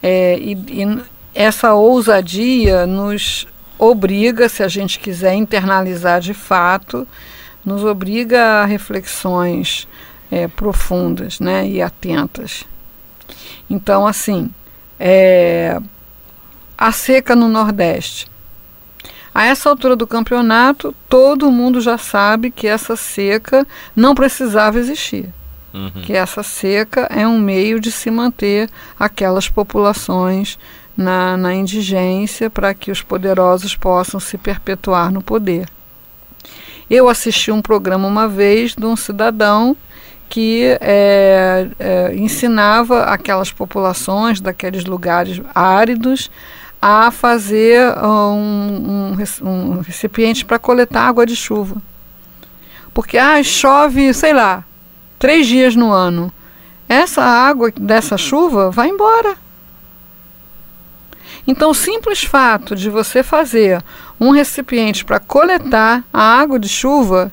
É, 0.03 0.39
e, 0.39 0.53
e 0.53 1.03
essa 1.35 1.75
ousadia 1.75 2.87
nos 2.87 3.47
obriga, 3.79 4.49
se 4.49 4.63
a 4.63 4.69
gente 4.69 4.99
quiser 4.99 5.35
internalizar 5.35 6.21
de 6.21 6.35
fato, 6.35 7.07
nos 7.65 7.85
obriga 7.85 8.63
a 8.63 8.65
reflexões 8.65 9.89
é, 10.31 10.49
profundas 10.49 11.41
né, 11.41 11.67
e 11.67 11.81
atentas. 11.81 12.65
Então, 13.69 14.07
assim, 14.07 14.51
é, 14.99 15.79
a 16.77 16.93
seca 16.93 17.35
no 17.35 17.49
Nordeste. 17.49 18.27
A 19.41 19.47
essa 19.47 19.71
altura 19.71 19.97
do 19.97 20.07
campeonato, 20.07 20.95
todo 21.09 21.51
mundo 21.51 21.81
já 21.81 21.97
sabe 21.97 22.51
que 22.51 22.67
essa 22.67 22.95
seca 22.95 23.67
não 23.97 24.15
precisava 24.15 24.79
existir. 24.79 25.31
Uhum. 25.73 26.03
Que 26.03 26.13
essa 26.13 26.43
seca 26.43 27.09
é 27.11 27.27
um 27.27 27.39
meio 27.39 27.81
de 27.81 27.91
se 27.91 28.11
manter 28.11 28.69
aquelas 28.99 29.49
populações 29.49 30.59
na, 30.95 31.39
na 31.39 31.55
indigência 31.55 32.51
para 32.51 32.75
que 32.75 32.91
os 32.91 33.01
poderosos 33.01 33.75
possam 33.75 34.21
se 34.21 34.37
perpetuar 34.37 35.11
no 35.11 35.23
poder. 35.23 35.67
Eu 36.91 37.09
assisti 37.09 37.51
um 37.51 37.63
programa 37.63 38.07
uma 38.07 38.29
vez 38.29 38.75
de 38.75 38.85
um 38.85 38.95
cidadão 38.95 39.75
que 40.29 40.77
é, 40.83 41.67
é, 41.79 42.15
ensinava 42.15 43.05
aquelas 43.05 43.51
populações 43.51 44.39
daqueles 44.39 44.85
lugares 44.85 45.41
áridos 45.55 46.31
a 46.81 47.11
fazer 47.11 47.95
um, 47.99 49.17
um, 49.43 49.49
um 49.49 49.81
recipiente 49.81 50.45
para 50.45 50.59
coletar 50.59 51.07
água 51.07 51.27
de 51.27 51.37
chuva. 51.37 51.77
Porque 52.95 53.19
ah, 53.19 53.43
chove, 53.43 54.13
sei 54.15 54.33
lá, 54.33 54.65
três 55.19 55.47
dias 55.47 55.77
no 55.77 55.93
ano. 55.93 56.33
Essa 56.89 57.23
água 57.23 57.71
dessa 57.71 58.17
chuva 58.17 58.71
vai 58.71 58.89
embora. 58.89 59.37
Então, 61.47 61.71
o 61.71 61.75
simples 61.75 62.25
fato 62.25 62.75
de 62.75 62.91
você 62.91 63.23
fazer 63.23 63.83
um 64.19 64.31
recipiente 64.31 65.05
para 65.05 65.21
coletar 65.21 66.05
a 66.13 66.23
água 66.23 66.59
de 66.59 66.69
chuva 66.69 67.33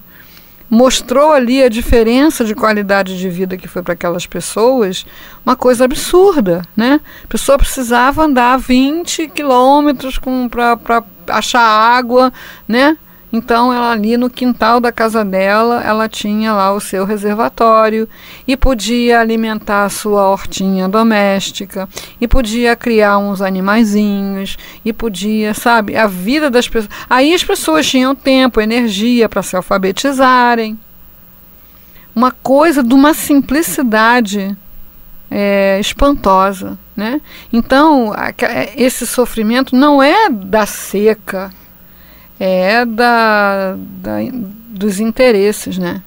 mostrou 0.69 1.31
ali 1.31 1.63
a 1.63 1.69
diferença 1.69 2.43
de 2.43 2.53
qualidade 2.53 3.17
de 3.17 3.29
vida 3.29 3.57
que 3.57 3.67
foi 3.67 3.81
para 3.81 3.93
aquelas 3.93 4.25
pessoas, 4.25 5.05
uma 5.45 5.55
coisa 5.55 5.85
absurda, 5.85 6.61
né? 6.75 6.99
A 7.23 7.27
pessoa 7.27 7.57
precisava 7.57 8.23
andar 8.23 8.57
20 8.57 9.29
quilômetros 9.29 10.19
para 10.51 11.03
achar 11.27 11.61
água, 11.61 12.33
né? 12.67 12.97
Então, 13.31 13.73
ela 13.73 13.91
ali 13.91 14.15
no 14.15 14.29
quintal 14.29 14.79
da 14.79 14.91
casa 14.91 15.23
dela, 15.23 15.81
ela 15.83 16.07
tinha 16.07 16.53
lá 16.53 16.71
o 16.73 16.79
seu 16.79 17.03
reservatório 17.03 18.07
e 18.47 18.55
podia 18.55 19.19
alimentar 19.19 19.83
a 19.83 19.89
sua 19.89 20.29
hortinha 20.29 20.87
doméstica 20.87 21.89
e 22.21 22.27
podia 22.27 22.75
criar 22.75 23.17
uns 23.17 23.41
animaizinhos 23.41 24.57
e 24.83 24.93
podia, 24.93 25.53
sabe, 25.53 25.97
a 25.97 26.07
vida 26.07 26.49
das 26.49 26.69
pessoas. 26.69 26.89
Aí 27.09 27.33
as 27.33 27.43
pessoas 27.43 27.85
tinham 27.85 28.15
tempo, 28.15 28.61
energia 28.61 29.27
para 29.27 29.43
se 29.43 29.55
alfabetizarem. 29.55 30.79
Uma 32.15 32.31
coisa 32.31 32.81
de 32.81 32.93
uma 32.93 33.13
simplicidade 33.13 34.57
é, 35.29 35.77
espantosa, 35.79 36.77
né? 36.95 37.21
Então, 37.51 38.13
esse 38.75 39.05
sofrimento 39.05 39.75
não 39.75 40.01
é 40.01 40.29
da 40.29 40.65
seca, 40.65 41.51
é 42.39 42.85
da, 42.85 43.75
da, 43.77 44.17
dos 44.69 44.99
interesses, 44.99 45.77
né? 45.77 46.01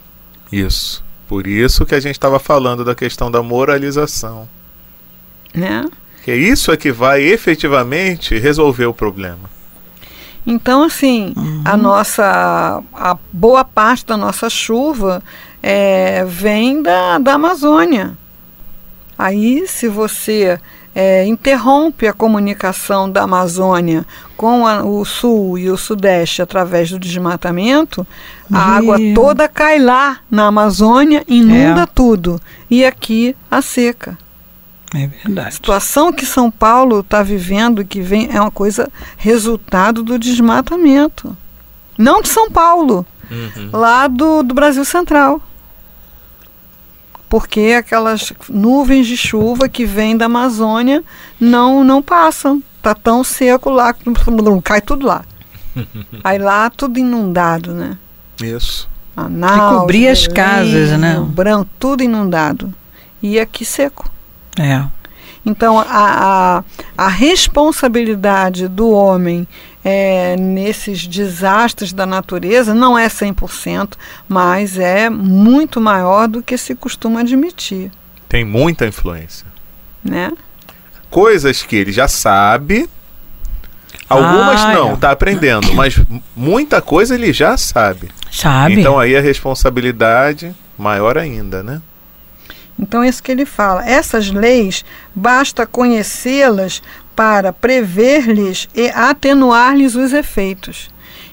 Isso. 0.50 1.04
Por 1.28 1.46
isso 1.46 1.86
que 1.86 1.94
a 1.94 2.00
gente 2.00 2.16
estava 2.16 2.38
falando 2.38 2.84
da 2.84 2.94
questão 2.94 3.30
da 3.30 3.42
moralização. 3.42 4.48
Né? 5.54 5.86
Que 6.24 6.34
isso 6.34 6.72
é 6.72 6.76
que 6.76 6.90
vai 6.90 7.22
efetivamente 7.22 8.38
resolver 8.38 8.86
o 8.86 8.94
problema. 8.94 9.50
Então, 10.46 10.82
assim, 10.82 11.32
uhum. 11.36 11.62
a 11.64 11.76
nossa. 11.76 12.82
A 12.94 13.16
boa 13.32 13.64
parte 13.64 14.06
da 14.06 14.16
nossa 14.16 14.48
chuva 14.48 15.22
é, 15.62 16.24
vem 16.24 16.82
da, 16.82 17.18
da 17.18 17.34
Amazônia. 17.34 18.16
Aí, 19.18 19.66
se 19.66 19.86
você 19.86 20.58
é, 20.94 21.24
interrompe 21.24 22.07
a 22.07 22.12
comunicação 22.12 23.11
da 23.11 23.22
Amazônia 23.22 24.05
com 24.37 24.66
a, 24.66 24.83
o 24.83 25.05
sul 25.05 25.59
e 25.59 25.70
o 25.70 25.76
sudeste 25.76 26.42
através 26.42 26.90
do 26.90 26.98
desmatamento, 26.98 28.07
a 28.53 28.76
água 28.76 28.96
toda 29.14 29.48
cai 29.48 29.79
lá 29.79 30.18
na 30.31 30.46
Amazônia, 30.46 31.22
inunda 31.29 31.83
é. 31.83 31.87
tudo. 31.87 32.40
E 32.70 32.85
aqui 32.85 33.37
a 33.50 33.62
seca. 33.62 34.18
É 34.94 35.07
verdade. 35.07 35.48
A 35.48 35.50
situação 35.53 36.12
que 36.12 36.26
São 36.26 36.50
Paulo 36.50 37.00
está 37.00 37.22
vivendo, 37.22 37.85
que 37.85 38.00
vem, 38.00 38.29
é 38.33 38.40
uma 38.40 38.50
coisa 38.50 38.90
resultado 39.16 40.03
do 40.03 40.18
desmatamento. 40.18 41.37
Não 41.96 42.20
de 42.20 42.29
São 42.29 42.50
Paulo, 42.50 43.07
uhum. 43.31 43.70
lá 43.72 44.09
do, 44.09 44.42
do 44.42 44.55
Brasil 44.55 44.85
Central 44.85 45.40
porque 47.30 47.76
aquelas 47.78 48.32
nuvens 48.48 49.06
de 49.06 49.16
chuva 49.16 49.68
que 49.68 49.86
vêm 49.86 50.16
da 50.16 50.26
Amazônia 50.26 51.02
não 51.38 51.84
não 51.84 52.02
passam. 52.02 52.60
Tá 52.82 52.92
tão 52.92 53.22
seco 53.22 53.70
lá 53.70 53.94
que 53.94 54.04
cai 54.64 54.80
tudo 54.80 55.06
lá. 55.06 55.24
Aí 56.24 56.38
lá 56.38 56.68
tudo 56.68 56.98
inundado, 56.98 57.72
né? 57.72 57.96
Isso. 58.42 58.88
Manaus, 59.14 59.74
que 59.74 59.80
cobria 59.80 60.10
as 60.10 60.26
casas, 60.26 60.98
né? 60.98 61.24
Branco, 61.28 61.70
tudo 61.78 62.02
inundado. 62.02 62.74
E 63.22 63.38
aqui 63.38 63.64
seco. 63.64 64.10
É. 64.58 64.82
Então, 65.46 65.78
a, 65.78 65.84
a, 65.88 66.64
a 66.96 67.08
responsabilidade 67.08 68.66
do 68.66 68.90
homem 68.90 69.46
é, 69.84 70.36
nesses 70.36 71.06
desastres 71.06 71.92
da 71.92 72.04
natureza 72.04 72.74
não 72.74 72.98
é 72.98 73.08
100%, 73.08 73.92
mas 74.28 74.78
é 74.78 75.08
muito 75.08 75.80
maior 75.80 76.28
do 76.28 76.42
que 76.42 76.56
se 76.56 76.74
costuma 76.74 77.20
admitir. 77.20 77.90
Tem 78.28 78.44
muita 78.44 78.86
influência. 78.86 79.46
Né? 80.04 80.32
Coisas 81.10 81.62
que 81.62 81.76
ele 81.76 81.92
já 81.92 82.08
sabe, 82.08 82.88
Algumas 84.08 84.60
ah, 84.60 84.72
não, 84.72 84.94
está 84.94 85.12
aprendendo, 85.12 85.72
mas 85.72 85.94
muita 86.34 86.82
coisa 86.82 87.14
ele 87.14 87.32
já 87.32 87.56
sabe. 87.56 88.08
Sabe. 88.28 88.80
Então 88.80 88.98
aí 88.98 89.16
a 89.16 89.20
responsabilidade 89.20 90.52
maior 90.76 91.16
ainda, 91.16 91.62
né? 91.62 91.80
Então, 92.76 93.02
é 93.02 93.08
isso 93.08 93.22
que 93.22 93.30
ele 93.30 93.44
fala. 93.44 93.86
Essas 93.86 94.30
leis, 94.30 94.84
basta 95.14 95.66
conhecê-las 95.66 96.82
para 97.20 97.52
prever-lhes 97.52 98.66
e 98.74 98.88
atenuar-lhes 98.88 99.94
os 99.94 100.14
efeitos. 100.14 100.88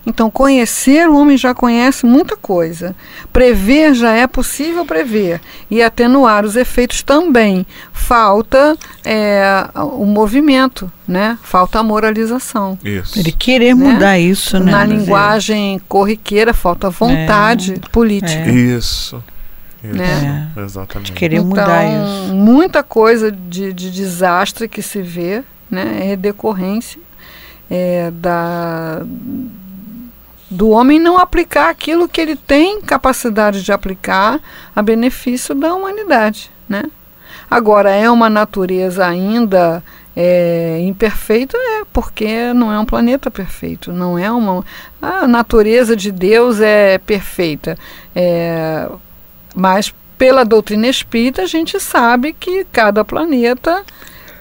Então, 0.06 0.30
conhecer, 0.30 1.08
o 1.08 1.16
homem 1.16 1.38
já 1.38 1.54
conhece 1.54 2.06
muita 2.06 2.36
coisa. 2.36 2.94
Prever 3.32 3.94
já 3.94 4.12
é 4.12 4.28
possível 4.28 4.86
prever. 4.86 5.40
E 5.72 5.82
atenuar 5.82 6.44
os 6.44 6.58
efeitos 6.58 7.02
também. 7.04 7.66
Falta 7.94 8.76
é, 9.06 9.66
o 9.76 10.06
movimento, 10.06 10.92
né? 11.08 11.38
Falta 11.42 11.80
a 11.80 11.84
moralização. 11.84 12.78
Isso. 12.84 13.18
Ele 13.18 13.32
querer 13.32 13.74
né? 13.74 13.94
mudar 13.94 14.20
isso, 14.20 14.60
né? 14.60 14.70
Na 14.70 14.84
linguagem 14.84 15.80
corriqueira, 15.88 16.54
falta 16.54 16.90
vontade 16.90 17.76
é. 17.76 17.90
política. 17.94 18.50
É. 18.50 18.52
Isso. 18.52 19.24
Né? 19.82 20.52
É, 20.54 20.62
exatamente. 20.64 21.14
De 21.14 21.18
querer 21.18 21.38
então, 21.38 21.48
mudar 21.48 21.86
isso. 21.86 22.36
Muita 22.36 22.84
coisa 22.84 23.32
de, 23.32 23.72
de 23.72 23.90
desastre 23.90 24.68
que 24.68 24.82
se 24.82 25.02
vê 25.02 25.46
né, 25.70 26.12
é 26.12 26.16
decorrência 26.16 27.00
é, 27.70 28.12
da, 28.12 29.02
do 30.50 30.70
homem 30.70 31.00
não 31.00 31.18
aplicar 31.18 31.70
aquilo 31.70 32.08
que 32.08 32.22
ele 32.22 32.36
tem 32.36 32.82
capacidade 32.82 33.64
de 33.64 33.72
aplicar 33.72 34.40
a 34.76 34.82
benefício 34.82 35.54
da 35.54 35.74
humanidade. 35.74 36.52
Né? 36.68 36.84
Agora, 37.50 37.92
é 37.92 38.10
uma 38.10 38.30
natureza 38.30 39.06
ainda 39.06 39.84
é, 40.16 40.80
imperfeita? 40.82 41.58
É, 41.58 41.84
porque 41.92 42.54
não 42.54 42.72
é 42.72 42.80
um 42.80 42.86
planeta 42.86 43.30
perfeito. 43.30 43.92
Não 43.92 44.18
é 44.18 44.32
uma. 44.32 44.66
A 45.02 45.28
natureza 45.28 45.96
de 45.96 46.12
Deus 46.12 46.60
é 46.60 46.98
perfeita. 46.98 47.78
É, 48.16 48.90
mas 49.56 49.94
pela 50.18 50.44
doutrina 50.44 50.88
espírita, 50.88 51.44
a 51.44 51.46
gente 51.46 51.80
sabe 51.80 52.34
que 52.34 52.66
cada 52.66 53.06
planeta 53.06 53.86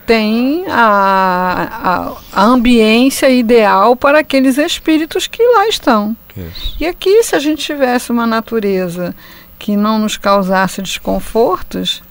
tem 0.07 0.65
a, 0.69 2.15
a, 2.33 2.41
a 2.41 2.45
ambiência 2.45 3.29
ideal 3.29 3.97
para 3.97 4.21
aqueles 4.21 4.57
espíritos 4.57 5.27
que 5.27 5.43
lá 5.43 5.69
estão. 5.69 6.17
Isso. 6.37 6.77
E 6.79 6.87
aqui, 6.87 7.23
se 7.23 7.35
a 7.35 7.39
gente 7.39 7.65
tivesse 7.65 8.13
uma 8.13 8.27
natureza 8.27 9.15
que 9.59 9.77
não 9.77 9.99
nos 9.99 10.17
causasse 10.17 10.81
desconfortos, 10.81 12.03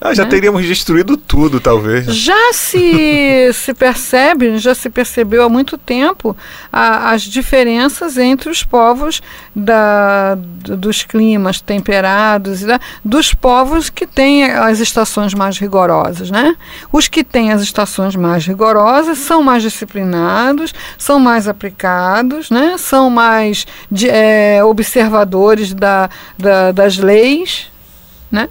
ah, 0.00 0.12
já 0.12 0.24
né? 0.24 0.30
teríamos 0.30 0.66
destruído 0.66 1.16
tudo, 1.16 1.58
talvez. 1.58 2.06
Já 2.06 2.52
se, 2.52 3.50
se 3.54 3.72
percebe, 3.72 4.58
já 4.58 4.74
se 4.74 4.90
percebeu 4.90 5.42
há 5.42 5.48
muito 5.48 5.78
tempo 5.78 6.36
a, 6.70 7.10
as 7.12 7.22
diferenças 7.22 8.18
entre 8.18 8.50
os 8.50 8.62
povos 8.62 9.22
da, 9.54 10.36
dos 10.36 11.04
climas 11.04 11.60
temperados 11.60 12.62
e 12.62 12.66
da, 12.66 12.78
dos 13.04 13.32
povos 13.32 13.88
que 13.88 14.06
têm 14.06 14.44
as 14.44 14.78
estações 14.78 15.32
mais 15.32 15.58
rigorosas. 15.58 16.30
Né? 16.30 16.54
Os 16.92 17.08
que 17.08 17.24
têm 17.24 17.50
as 17.50 17.62
estações 17.62 18.14
mais 18.14 18.44
rigorosas 18.44 19.18
são 19.18 19.42
mais 19.42 19.62
disciplinados, 19.62 20.74
são 20.98 21.18
mais 21.18 21.48
aplicados, 21.48 22.50
né? 22.50 22.76
são 22.76 23.08
mais 23.08 23.66
de, 23.90 24.10
é, 24.10 24.62
observadores 24.62 25.72
da, 25.72 26.10
da, 26.36 26.72
das 26.72 26.98
leis. 26.98 27.72
Né? 28.30 28.48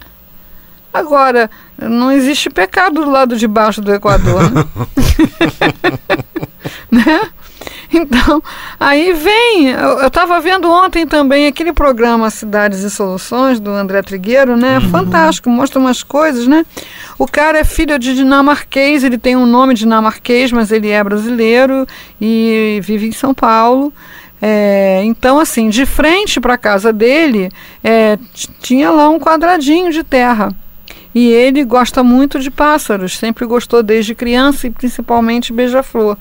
Agora, 0.94 1.50
não 1.76 2.12
existe 2.12 2.48
pecado 2.48 3.04
do 3.04 3.10
lado 3.10 3.36
de 3.36 3.48
baixo 3.48 3.80
do 3.80 3.92
Equador. 3.92 4.44
Né? 4.52 4.64
né? 7.04 7.20
Então, 7.92 8.42
aí 8.78 9.12
vem. 9.12 9.70
Eu 9.70 10.06
estava 10.06 10.40
vendo 10.40 10.70
ontem 10.70 11.06
também 11.06 11.46
aquele 11.46 11.72
programa 11.72 12.30
Cidades 12.30 12.80
e 12.80 12.90
Soluções 12.90 13.58
do 13.58 13.70
André 13.70 14.02
Trigueiro, 14.02 14.56
né? 14.56 14.78
Uhum. 14.78 14.90
Fantástico, 14.90 15.50
mostra 15.50 15.80
umas 15.80 16.02
coisas, 16.02 16.46
né? 16.46 16.64
O 17.18 17.26
cara 17.26 17.58
é 17.58 17.64
filho 17.64 17.98
de 17.98 18.14
dinamarquês, 18.14 19.02
ele 19.02 19.18
tem 19.18 19.36
um 19.36 19.46
nome 19.46 19.74
dinamarquês, 19.74 20.50
mas 20.52 20.72
ele 20.72 20.90
é 20.90 21.02
brasileiro 21.02 21.86
e 22.20 22.80
vive 22.82 23.08
em 23.08 23.12
São 23.12 23.34
Paulo. 23.34 23.92
É, 24.42 25.02
então, 25.04 25.38
assim, 25.38 25.68
de 25.68 25.86
frente 25.86 26.40
para 26.40 26.54
a 26.54 26.58
casa 26.58 26.92
dele, 26.92 27.50
é, 27.82 28.18
tinha 28.60 28.90
lá 28.90 29.08
um 29.08 29.18
quadradinho 29.18 29.90
de 29.90 30.02
terra. 30.02 30.54
E 31.14 31.28
ele 31.28 31.64
gosta 31.64 32.02
muito 32.02 32.40
de 32.40 32.50
pássaros, 32.50 33.16
sempre 33.16 33.46
gostou 33.46 33.82
desde 33.82 34.14
criança 34.14 34.66
e 34.66 34.70
principalmente 34.70 35.52
beija-flor. 35.52 36.16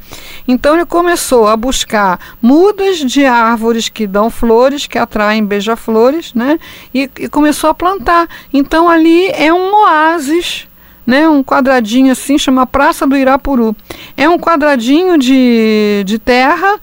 Então 0.47 0.75
ele 0.75 0.85
começou 0.85 1.47
a 1.47 1.57
buscar 1.57 2.19
mudas 2.41 2.99
de 2.99 3.25
árvores 3.25 3.89
que 3.89 4.05
dão 4.05 4.29
flores, 4.29 4.85
que 4.85 4.97
atraem 4.97 5.43
beija-flores, 5.43 6.33
né? 6.33 6.59
E, 6.93 7.09
e 7.19 7.27
começou 7.27 7.69
a 7.69 7.73
plantar. 7.73 8.27
Então 8.53 8.89
ali 8.89 9.27
é 9.29 9.51
um 9.51 9.73
oásis 9.73 10.67
né, 11.05 11.27
um 11.27 11.43
quadradinho 11.43 12.13
assim, 12.13 12.37
chama 12.37 12.65
Praça 12.65 13.05
do 13.05 13.17
Irapuru. 13.17 13.75
É 14.15 14.29
um 14.29 14.37
quadradinho 14.37 15.17
de, 15.17 16.01
de 16.05 16.17
terra 16.17 16.79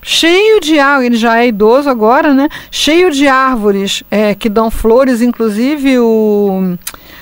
cheio 0.00 0.60
de 0.60 0.78
árvores, 0.78 1.06
ele 1.06 1.16
já 1.16 1.38
é 1.42 1.48
idoso 1.48 1.90
agora, 1.90 2.32
né? 2.32 2.48
Cheio 2.70 3.10
de 3.10 3.26
árvores 3.26 4.04
é, 4.08 4.36
que 4.36 4.48
dão 4.48 4.70
flores, 4.70 5.20
inclusive 5.20 5.98
o 5.98 6.76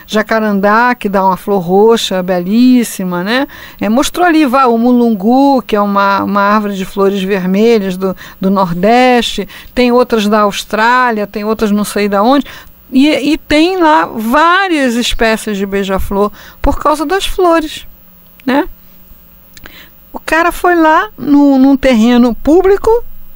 jacarandá, 0.07 0.95
que 0.95 1.09
dá 1.09 1.25
uma 1.25 1.37
flor 1.37 1.61
roxa 1.61 2.23
belíssima, 2.23 3.23
né? 3.23 3.47
É, 3.81 3.89
mostrou 3.89 4.27
ali 4.27 4.45
vá, 4.47 4.67
o 4.67 4.79
mulungu, 4.79 5.63
que 5.63 5.77
é 5.77 5.81
uma, 5.81 6.23
uma 6.23 6.41
árvore 6.41 6.75
de 6.75 6.85
flores 6.85 7.23
vermelhas 7.23 7.97
do, 7.97 8.17
do 8.41 8.51
Nordeste, 8.51 9.49
tem 9.75 9.93
outras 9.93 10.27
da 10.27 10.41
Austrália, 10.41 11.27
tem 11.27 11.45
outras 11.45 11.71
não 11.71 11.85
sei 11.85 12.09
da 12.09 12.23
onde. 12.23 12.47
E, 12.93 13.09
e 13.33 13.39
tem 13.39 13.77
lá 13.79 14.07
várias 14.07 14.95
espécies 14.95 15.57
de 15.57 15.67
beija-flor 15.67 16.31
por 16.63 16.79
causa 16.79 17.05
das 17.05 17.27
flores, 17.27 17.87
né? 18.47 18.69
O 20.13 20.21
cara 20.21 20.53
foi 20.53 20.77
lá 20.77 21.11
no, 21.19 21.59
num 21.59 21.77
terreno 21.77 22.35
público 22.35 22.89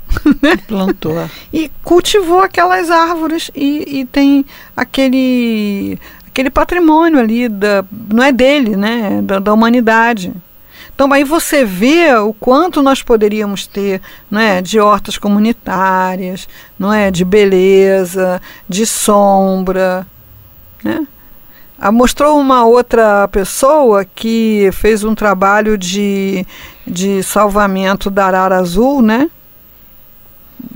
né? 0.41 0.57
plantou 0.67 1.29
e 1.53 1.71
cultivou 1.83 2.41
aquelas 2.41 2.91
árvores 2.91 3.51
e, 3.55 4.01
e 4.01 4.05
tem 4.05 4.45
aquele 4.77 5.99
aquele 6.39 6.51
patrimônio 6.51 7.19
ali, 7.19 7.49
da, 7.49 7.85
não 7.91 8.23
é 8.23 8.31
dele, 8.31 8.77
né? 8.77 9.21
Da, 9.25 9.41
da, 9.41 9.53
humanidade. 9.53 10.33
Então 10.95 11.13
aí 11.13 11.25
você 11.25 11.65
vê 11.65 12.15
o 12.15 12.33
quanto 12.33 12.81
nós 12.81 13.03
poderíamos 13.03 13.67
ter 13.67 14.01
né, 14.31 14.63
de 14.63 14.79
hortas 14.79 15.19
comunitárias, 15.19 16.49
não 16.79 16.93
é, 16.93 17.11
de 17.11 17.25
beleza, 17.25 18.41
de 18.69 18.87
sombra. 18.87 20.07
Né? 20.83 21.05
Ah, 21.77 21.91
mostrou 21.91 22.39
uma 22.39 22.65
outra 22.65 23.27
pessoa 23.29 24.05
que 24.05 24.71
fez 24.73 25.03
um 25.03 25.17
trabalho 25.17 25.77
de, 25.77 26.47
de 26.87 27.21
salvamento 27.25 28.11
da 28.11 28.27
arara 28.27 28.59
azul, 28.59 29.03
né? 29.03 29.29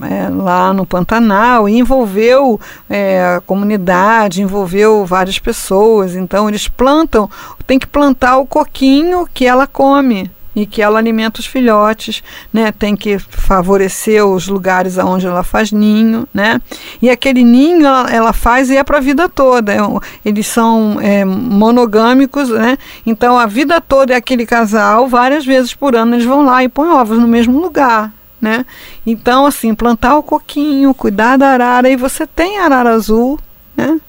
É, 0.02 0.28
lá 0.28 0.72
no 0.72 0.86
Pantanal 0.86 1.68
e 1.68 1.78
envolveu 1.78 2.60
é, 2.88 3.36
a 3.36 3.40
comunidade, 3.40 4.42
envolveu 4.42 5.04
várias 5.04 5.38
pessoas. 5.38 6.14
Então 6.14 6.48
eles 6.48 6.68
plantam, 6.68 7.28
tem 7.66 7.78
que 7.78 7.86
plantar 7.86 8.38
o 8.38 8.46
coquinho 8.46 9.28
que 9.32 9.46
ela 9.46 9.66
come 9.66 10.30
e 10.54 10.66
que 10.66 10.82
ela 10.82 10.98
alimenta 10.98 11.40
os 11.40 11.46
filhotes, 11.46 12.22
né? 12.52 12.72
Tem 12.72 12.94
que 12.94 13.18
favorecer 13.18 14.24
os 14.24 14.48
lugares 14.48 14.98
aonde 14.98 15.26
ela 15.26 15.42
faz 15.42 15.72
ninho, 15.72 16.28
né? 16.32 16.60
E 17.00 17.08
aquele 17.10 17.42
ninho 17.42 17.86
ela, 17.86 18.10
ela 18.10 18.32
faz 18.32 18.70
e 18.70 18.76
é 18.76 18.84
para 18.84 18.98
a 18.98 19.00
vida 19.00 19.28
toda. 19.28 19.72
É 19.72 19.78
eles 20.24 20.46
são 20.46 20.98
é, 21.00 21.24
monogâmicos, 21.24 22.50
né? 22.50 22.76
Então 23.06 23.38
a 23.38 23.46
vida 23.46 23.80
toda 23.80 24.12
é 24.12 24.16
aquele 24.16 24.44
casal. 24.44 25.08
Várias 25.08 25.44
vezes 25.44 25.74
por 25.74 25.96
ano 25.96 26.14
eles 26.14 26.26
vão 26.26 26.44
lá 26.44 26.62
e 26.62 26.68
põem 26.68 26.90
ovos 26.90 27.18
no 27.18 27.26
mesmo 27.26 27.58
lugar, 27.60 28.12
né? 28.42 28.66
Então, 29.06 29.46
assim, 29.46 29.72
plantar 29.72 30.16
o 30.16 30.22
coquinho, 30.22 30.92
cuidar 30.92 31.36
da 31.38 31.50
arara, 31.50 31.88
e 31.88 31.94
você 31.94 32.26
tem 32.26 32.58
arara 32.58 32.90
azul, 32.90 33.38
né? 33.76 34.00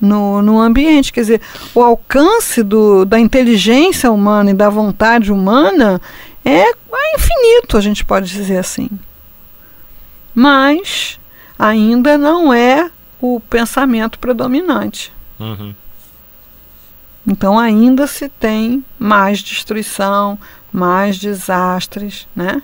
No, 0.00 0.42
no 0.42 0.60
ambiente, 0.60 1.12
quer 1.12 1.20
dizer, 1.20 1.40
o 1.72 1.80
alcance 1.80 2.60
do, 2.60 3.04
da 3.04 3.20
inteligência 3.20 4.10
humana 4.10 4.50
e 4.50 4.54
da 4.54 4.68
vontade 4.68 5.30
humana 5.30 6.00
é, 6.44 6.70
é 6.70 7.14
infinito, 7.14 7.76
a 7.76 7.80
gente 7.80 8.04
pode 8.04 8.26
dizer 8.28 8.58
assim. 8.58 8.90
Mas 10.34 11.20
ainda 11.56 12.18
não 12.18 12.52
é 12.52 12.90
o 13.20 13.38
pensamento 13.38 14.18
predominante. 14.18 15.12
Uhum. 15.38 15.72
Então 17.24 17.56
ainda 17.56 18.08
se 18.08 18.28
tem 18.28 18.84
mais 18.98 19.38
destruição, 19.38 20.36
mais 20.72 21.16
desastres, 21.16 22.26
né? 22.34 22.60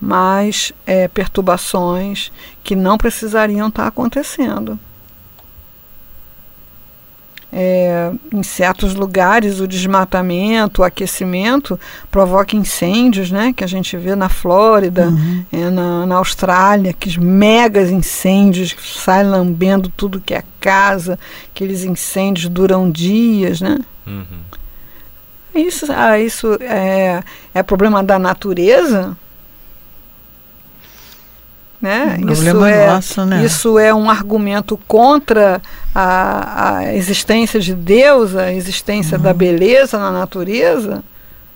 Mais 0.00 0.72
é, 0.86 1.08
perturbações 1.08 2.32
que 2.64 2.74
não 2.74 2.96
precisariam 2.96 3.68
estar 3.68 3.86
acontecendo. 3.86 4.78
é, 7.52 8.12
em 8.32 8.42
certos 8.42 8.94
lugares 8.94 9.60
o 9.60 9.66
desmatamento, 9.66 10.82
o 10.82 10.84
aquecimento 10.84 11.78
provoca 12.10 12.56
incêndios, 12.56 13.30
né? 13.30 13.52
Que 13.52 13.64
a 13.64 13.66
gente 13.66 13.96
vê 13.96 14.14
na 14.14 14.28
Flórida, 14.28 15.08
uhum. 15.08 15.44
é, 15.52 15.70
na, 15.70 16.06
na 16.06 16.16
Austrália, 16.16 16.92
que 16.92 17.18
megas 17.18 17.90
incêndios 17.90 18.74
saem 18.80 19.28
lambendo 19.28 19.88
tudo 19.96 20.20
que 20.20 20.34
é 20.34 20.44
casa, 20.60 21.18
aqueles 21.50 21.82
incêndios 21.84 22.48
duram 22.48 22.90
dias, 22.90 23.60
né? 23.60 23.78
Uhum. 24.06 24.24
Isso, 25.52 25.86
ah, 25.90 26.18
isso 26.18 26.56
é, 26.60 27.24
é 27.52 27.62
problema 27.62 28.04
da 28.04 28.18
natureza? 28.18 29.16
Né? 31.80 32.18
isso, 32.30 32.64
é, 32.66 32.86
nosso, 32.88 33.24
né? 33.24 33.42
isso 33.42 33.78
é 33.78 33.94
um 33.94 34.10
argumento 34.10 34.78
contra 34.86 35.62
a, 35.94 36.76
a 36.76 36.94
existência 36.94 37.58
de 37.58 37.74
Deus, 37.74 38.36
a 38.36 38.52
existência 38.52 39.16
uhum. 39.16 39.24
da 39.24 39.32
beleza 39.32 39.98
na 39.98 40.10
natureza. 40.10 41.02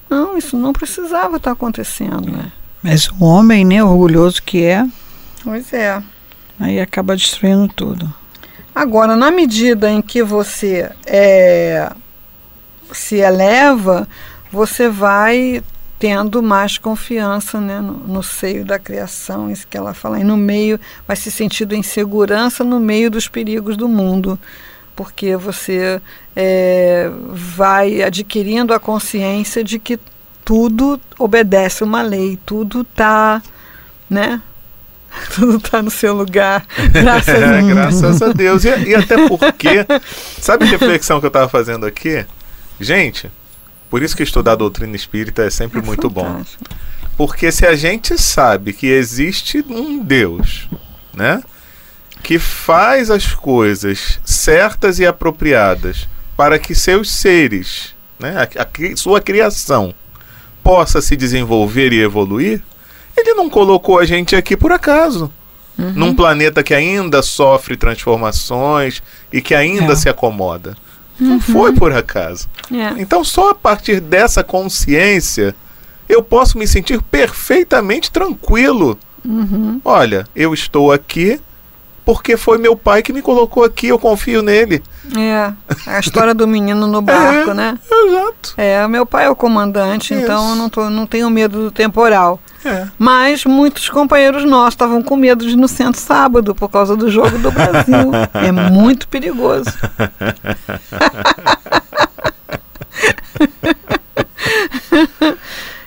Não, 0.08 0.38
isso 0.38 0.56
não 0.56 0.72
precisava 0.72 1.36
estar 1.36 1.50
acontecendo. 1.50 2.30
Né? 2.30 2.50
Mas 2.82 3.08
o 3.08 3.24
homem, 3.24 3.66
né, 3.66 3.84
orgulhoso 3.84 4.42
que 4.42 4.64
é, 4.64 4.86
pois 5.42 5.72
é. 5.74 6.02
aí 6.58 6.80
acaba 6.80 7.14
destruindo 7.16 7.68
tudo. 7.68 8.12
Agora, 8.74 9.14
na 9.14 9.30
medida 9.30 9.90
em 9.90 10.00
que 10.00 10.22
você 10.22 10.90
é, 11.06 11.92
se 12.92 13.16
eleva, 13.16 14.08
você 14.50 14.88
vai 14.88 15.62
tendo 16.04 16.42
mais 16.42 16.76
confiança 16.76 17.58
né, 17.58 17.80
no, 17.80 17.94
no, 17.94 18.22
seio 18.22 18.62
da 18.62 18.78
criação, 18.78 19.50
isso 19.50 19.66
que 19.66 19.74
ela 19.74 19.94
fala, 19.94 20.20
e 20.20 20.22
no 20.22 20.36
meio, 20.36 20.78
vai 21.08 21.16
se 21.16 21.30
sentindo 21.30 21.74
em 21.74 21.82
segurança 21.82 22.62
no 22.62 22.78
meio 22.78 23.10
dos 23.10 23.26
perigos 23.26 23.74
do 23.74 23.88
mundo, 23.88 24.38
porque 24.94 25.34
você 25.34 26.02
é, 26.36 27.10
vai 27.30 28.02
adquirindo 28.02 28.74
a 28.74 28.78
consciência 28.78 29.64
de 29.64 29.78
que 29.78 29.98
tudo 30.44 31.00
obedece 31.18 31.82
uma 31.82 32.02
lei, 32.02 32.38
tudo 32.44 32.82
está, 32.82 33.40
né? 34.10 34.42
Tudo 35.34 35.56
está 35.56 35.80
no 35.80 35.92
seu 35.92 36.12
lugar, 36.12 36.66
graças, 36.92 37.42
a, 37.42 37.62
graças 37.62 38.20
a 38.20 38.32
Deus. 38.32 38.64
E, 38.64 38.68
e 38.68 38.94
até 38.96 39.28
porque, 39.28 39.86
sabe 40.40 40.64
a 40.64 40.68
reflexão 40.68 41.20
que 41.20 41.26
eu 41.26 41.28
estava 41.28 41.48
fazendo 41.48 41.86
aqui? 41.86 42.26
Gente, 42.80 43.30
por 43.94 44.02
isso 44.02 44.16
que 44.16 44.24
estudar 44.24 44.54
a 44.54 44.56
doutrina 44.56 44.96
espírita 44.96 45.44
é 45.44 45.50
sempre 45.50 45.78
é 45.78 45.82
muito 45.82 46.10
fantástico. 46.10 46.64
bom. 46.68 46.76
Porque 47.16 47.52
se 47.52 47.64
a 47.64 47.76
gente 47.76 48.18
sabe 48.18 48.72
que 48.72 48.88
existe 48.88 49.64
um 49.68 50.02
Deus, 50.02 50.68
né? 51.12 51.40
Que 52.20 52.36
faz 52.36 53.08
as 53.08 53.32
coisas 53.32 54.18
certas 54.24 54.98
e 54.98 55.06
apropriadas 55.06 56.08
para 56.36 56.58
que 56.58 56.74
seus 56.74 57.08
seres, 57.08 57.94
né, 58.18 58.34
a, 58.36 58.62
a, 58.62 58.96
sua 58.96 59.20
criação, 59.20 59.94
possa 60.60 61.00
se 61.00 61.14
desenvolver 61.14 61.92
e 61.92 62.02
evoluir, 62.02 62.64
ele 63.16 63.34
não 63.34 63.48
colocou 63.48 64.00
a 64.00 64.04
gente 64.04 64.34
aqui 64.34 64.56
por 64.56 64.72
acaso. 64.72 65.30
Uhum. 65.78 65.92
Num 65.92 66.16
planeta 66.16 66.64
que 66.64 66.74
ainda 66.74 67.22
sofre 67.22 67.76
transformações 67.76 69.00
e 69.32 69.40
que 69.40 69.54
ainda 69.54 69.92
é. 69.92 69.96
se 69.96 70.08
acomoda. 70.08 70.76
Não 71.18 71.34
uhum. 71.34 71.40
foi 71.40 71.72
por 71.72 71.92
acaso. 71.92 72.48
É. 72.72 73.00
Então, 73.00 73.22
só 73.22 73.50
a 73.50 73.54
partir 73.54 74.00
dessa 74.00 74.42
consciência 74.42 75.54
eu 76.08 76.22
posso 76.22 76.58
me 76.58 76.66
sentir 76.66 77.00
perfeitamente 77.02 78.10
tranquilo. 78.10 78.98
Uhum. 79.24 79.80
Olha, 79.84 80.26
eu 80.34 80.52
estou 80.52 80.92
aqui 80.92 81.40
porque 82.04 82.36
foi 82.36 82.58
meu 82.58 82.76
pai 82.76 83.02
que 83.02 83.12
me 83.12 83.22
colocou 83.22 83.64
aqui, 83.64 83.88
eu 83.88 83.98
confio 83.98 84.42
nele. 84.42 84.82
É, 85.16 85.52
a 85.86 85.98
história 85.98 86.34
do 86.34 86.46
menino 86.46 86.86
no 86.86 87.00
barco, 87.02 87.50
é, 87.50 87.54
né? 87.54 87.78
Exato. 87.90 88.54
É, 88.58 88.86
meu 88.86 89.06
pai 89.06 89.24
é 89.24 89.30
o 89.30 89.36
comandante, 89.36 90.12
Isso. 90.12 90.22
então 90.22 90.50
eu 90.50 90.56
não, 90.56 90.68
tô, 90.68 90.90
não 90.90 91.06
tenho 91.06 91.30
medo 91.30 91.64
do 91.64 91.70
temporal. 91.70 92.38
É. 92.64 92.86
Mas 92.98 93.44
muitos 93.44 93.88
companheiros 93.88 94.44
nossos 94.44 94.74
estavam 94.74 95.02
com 95.02 95.16
medo 95.16 95.44
de 95.44 95.52
ir 95.52 95.56
no 95.56 95.68
centro 95.68 96.00
sábado 96.00 96.54
por 96.54 96.68
causa 96.68 96.96
do 96.96 97.10
jogo 97.10 97.38
do 97.38 97.50
Brasil. 97.50 98.10
é 98.34 98.52
muito 98.52 99.08
perigoso. 99.08 99.70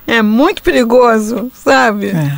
é 0.06 0.22
muito 0.22 0.62
perigoso, 0.62 1.50
sabe? 1.54 2.12
É. 2.12 2.38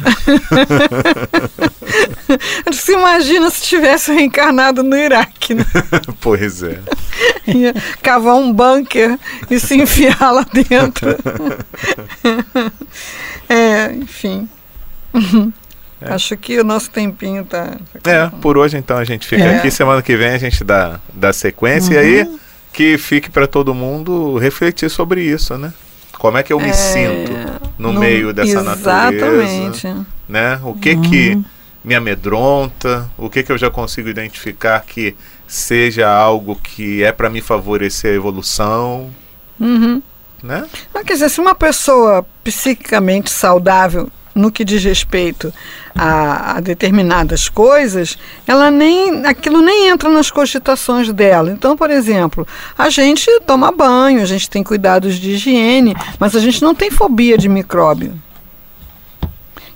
Você 2.71 2.93
imagina 2.93 3.49
se 3.49 3.63
tivesse 3.63 4.11
reencarnado 4.11 4.83
no 4.83 4.95
Iraque. 4.95 5.53
Né? 5.53 5.65
pois 6.19 6.63
é. 6.63 6.79
Ia 7.47 7.73
cavar 8.01 8.35
um 8.35 8.53
bunker 8.53 9.17
e 9.49 9.59
se 9.59 9.75
enfiar 9.75 10.31
lá 10.31 10.45
dentro. 10.51 11.15
é, 13.49 13.91
enfim. 13.93 14.47
É. 16.01 16.13
Acho 16.13 16.37
que 16.37 16.59
o 16.59 16.63
nosso 16.63 16.89
tempinho 16.89 17.43
tá. 17.43 17.77
tá 18.01 18.11
é, 18.11 18.29
por 18.41 18.57
hoje 18.57 18.77
então 18.77 18.97
a 18.97 19.03
gente 19.03 19.27
fica 19.27 19.43
é. 19.43 19.57
aqui. 19.57 19.69
Semana 19.69 20.01
que 20.01 20.15
vem 20.15 20.29
a 20.29 20.37
gente 20.37 20.63
dá, 20.63 20.99
dá 21.13 21.33
sequência 21.33 21.97
uhum. 21.97 22.03
e 22.03 22.19
aí 22.21 22.39
que 22.71 22.97
fique 22.97 23.29
para 23.29 23.47
todo 23.47 23.73
mundo 23.73 24.37
refletir 24.37 24.89
sobre 24.89 25.21
isso, 25.21 25.57
né? 25.57 25.73
Como 26.13 26.37
é 26.37 26.43
que 26.43 26.51
eu 26.51 26.59
me 26.59 26.69
é, 26.69 26.73
sinto 26.73 27.31
no, 27.77 27.93
no, 27.93 27.99
meio 27.99 28.33
dessa 28.33 28.59
exatamente. 28.59 29.23
natureza? 29.23 30.05
Né? 30.27 30.59
O 30.63 30.73
que 30.73 30.91
uhum. 30.91 31.01
que 31.01 31.41
me 31.83 31.95
amedronta? 31.95 33.09
O 33.17 33.29
que 33.29 33.41
que 33.41 33.51
eu 33.51 33.57
já 33.57 33.69
consigo 33.69 34.09
identificar 34.09 34.81
que 34.85 35.15
seja 35.49 36.07
algo 36.07 36.55
que 36.55 37.03
é 37.03 37.11
para 37.11 37.29
me 37.29 37.41
favorecer 37.41 38.11
a 38.11 38.15
evolução? 38.15 39.09
Uhum. 39.59 40.01
Né? 40.41 40.65
Não, 40.93 41.03
quer 41.03 41.13
dizer, 41.13 41.29
se 41.29 41.41
uma 41.41 41.55
pessoa 41.55 42.25
psiquicamente 42.43 43.29
saudável 43.29 44.09
no 44.33 44.51
que 44.51 44.63
diz 44.63 44.83
respeito 44.83 45.51
a, 45.93 46.57
a, 46.57 46.59
determinadas 46.61 47.49
coisas, 47.49 48.17
ela 48.47 48.71
nem 48.71 49.25
aquilo 49.25 49.61
nem 49.61 49.89
entra 49.89 50.09
nas 50.09 50.31
cogitações 50.31 51.11
dela. 51.11 51.51
Então, 51.51 51.75
por 51.75 51.89
exemplo, 51.89 52.47
a 52.77 52.89
gente 52.89 53.27
toma 53.41 53.71
banho, 53.71 54.21
a 54.21 54.25
gente 54.25 54.49
tem 54.49 54.63
cuidados 54.63 55.15
de 55.15 55.31
higiene, 55.31 55.95
mas 56.17 56.35
a 56.35 56.39
gente 56.39 56.61
não 56.61 56.73
tem 56.73 56.89
fobia 56.89 57.37
de 57.37 57.49
micróbio. 57.49 58.13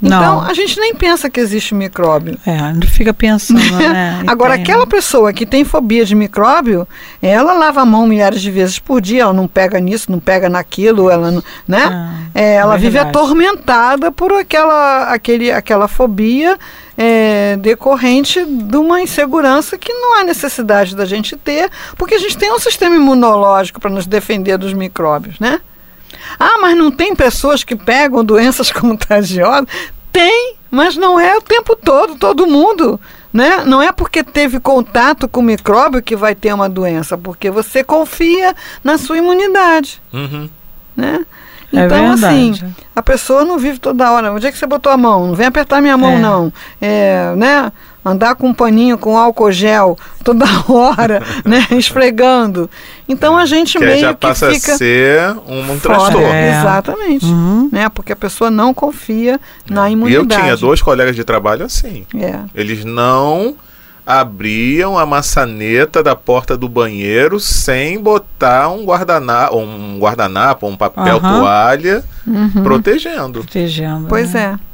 Então, 0.04 0.42
a 0.42 0.54
gente 0.54 0.78
nem 0.80 0.94
pensa 0.94 1.30
que 1.30 1.39
existe 1.39 1.74
micróbio. 1.74 2.38
É, 2.46 2.74
não 2.74 2.82
fica 2.82 3.13
pensando, 3.13 3.60
né? 3.78 4.22
Agora, 4.28 4.54
tem, 4.54 4.63
aquela 4.63 4.86
pessoa 4.86 5.32
que 5.32 5.46
tem 5.46 5.63
fobia 5.63 6.06
de 6.06 6.13
micróbio, 6.13 6.86
ela 7.22 7.54
lava 7.54 7.82
a 7.82 7.86
mão 7.86 8.06
milhares 8.06 8.42
de 8.42 8.52
vezes 8.52 8.80
por 8.80 9.00
dia, 9.00 9.24
ela 9.24 9.34
não 9.34 9.48
pega 9.48 9.80
nisso, 9.80 10.12
não 10.12 10.20
pega 10.20 10.50
naquilo, 10.50 11.10
ela 11.10 11.32
não, 11.32 11.44
né? 11.66 11.84
Ah, 11.86 12.13
é, 12.36 12.56
ela 12.56 12.76
é 12.76 12.78
vive 12.78 12.98
atormentada 12.98 14.12
por 14.12 14.34
aquela, 14.34 15.06
aquele, 15.13 15.52
aquela 15.52 15.88
fobia 15.88 16.58
é, 16.98 17.56
decorrente 17.58 18.44
de 18.46 18.78
uma 18.78 19.02
insegurança 19.02 19.78
que 19.78 19.94
não 19.94 20.20
há 20.20 20.24
necessidade 20.24 20.96
da 20.96 21.06
gente 21.06 21.38
ter, 21.38 21.70
porque 21.98 22.16
a 22.16 22.20
gente 22.20 22.38
tem 22.38 22.52
um 22.52 22.60
sistema 22.60 22.96
imunológico 22.96 23.80
para 23.80 23.89
nos 23.89 24.06
defender 24.06 24.58
dos 24.58 24.74
micróbios, 24.74 25.39
né? 25.39 25.62
Ah, 26.39 26.58
mas 26.62 26.78
não 26.78 26.92
tem 26.92 27.16
pessoas 27.16 27.63
que 27.63 27.76
pegam 27.76 28.24
doenças 28.24 28.72
contagiosas? 28.74 29.68
Tem, 30.13 30.56
mas 30.69 30.95
não 30.95 31.19
é 31.19 31.36
o 31.36 31.41
tempo 31.41 31.76
todo, 31.76 32.15
todo 32.15 32.47
mundo. 32.47 32.99
Né? 33.34 33.65
Não 33.65 33.82
é 33.82 33.91
porque 33.91 34.23
teve 34.23 34.60
contato 34.60 35.28
com 35.28 35.39
o 35.39 35.43
micróbio 35.43 36.04
que 36.04 36.15
vai 36.15 36.36
ter 36.36 36.54
uma 36.54 36.69
doença, 36.69 37.17
porque 37.17 37.49
você 37.49 37.84
confia 37.84 38.56
na 38.84 38.99
sua 38.99 39.17
imunidade. 39.17 39.99
Uhum. 40.13 40.47
Né? 40.95 41.26
É 41.73 41.86
então, 41.86 41.97
é 41.97 42.08
assim, 42.10 42.76
a 42.95 43.02
pessoa 43.02 43.43
não 43.43 43.58
vive 43.58 43.80
toda 43.80 44.12
hora. 44.12 44.32
Onde 44.32 44.45
é 44.45 44.52
que 44.52 44.58
você 44.58 44.67
botou 44.67 44.91
a 44.91 44.97
mão? 44.97 45.28
Não 45.28 45.36
vem 45.36 45.47
apertar 45.47 45.82
minha 45.82 45.97
mão, 45.97 46.12
é. 46.12 46.19
não. 46.19 46.54
É, 46.80 47.34
né? 47.36 47.71
Andar 48.04 48.36
com 48.36 48.50
um 48.50 48.54
paninho 48.54 48.98
com 48.98 49.18
álcool 49.18 49.52
gel 49.52 49.98
toda 50.24 50.46
hora, 50.68 51.22
né, 51.46 51.66
esfregando. 51.72 52.70
Então 53.08 53.38
a 53.38 53.46
gente 53.46 53.78
que 53.78 53.86
meio 53.86 54.00
já 54.00 54.13
passa 54.13 54.50
que 54.50 54.56
fica 54.56 54.74
a 54.74 54.78
ser 54.78 55.30
um, 55.48 55.74
um 55.74 55.80
transtorno. 55.80 56.28
É. 56.28 56.60
Exatamente, 56.60 57.26
uhum. 57.26 57.70
né, 57.72 57.89
porque 57.89 58.13
a 58.13 58.16
pessoa 58.16 58.50
não 58.50 58.74
confia 58.74 59.39
na 59.70 59.89
imunidade. 59.89 60.34
Eu 60.34 60.42
tinha 60.42 60.58
dois 60.58 60.82
colegas 60.82 61.16
de 61.16 61.24
trabalho 61.24 61.66
assim. 61.66 62.06
É. 62.16 62.39
Eles 62.54 62.84
não 62.84 63.56
abriam 64.06 64.97
a 64.99 65.06
maçaneta 65.06 66.04
da 66.04 66.16
porta 66.16 66.58
do 66.58 66.68
banheiro 66.68 67.39
sem 67.39 67.97
botar 67.97 68.70
um 68.70 68.84
guardanapo, 68.84 69.58
um 69.58 69.97
guardanapo, 69.97 70.68
um 70.68 70.76
papel 70.76 71.16
uhum. 71.16 71.39
toalha 71.39 72.04
uhum. 72.28 72.64
protegendo. 72.64 73.39
Protegendo. 73.39 74.08
Pois 74.08 74.34
né? 74.34 74.60
é. 74.60 74.72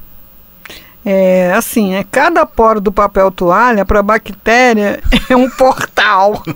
É, 1.06 1.54
assim, 1.54 1.95
é 1.95 2.04
cada 2.04 2.45
poro 2.45 2.82
do 2.82 2.91
papel 2.91 3.32
toalha 3.32 3.86
para 3.86 4.04
bactéria 4.04 5.02
é 5.30 5.36
um 5.36 5.50
portal. 5.50 6.43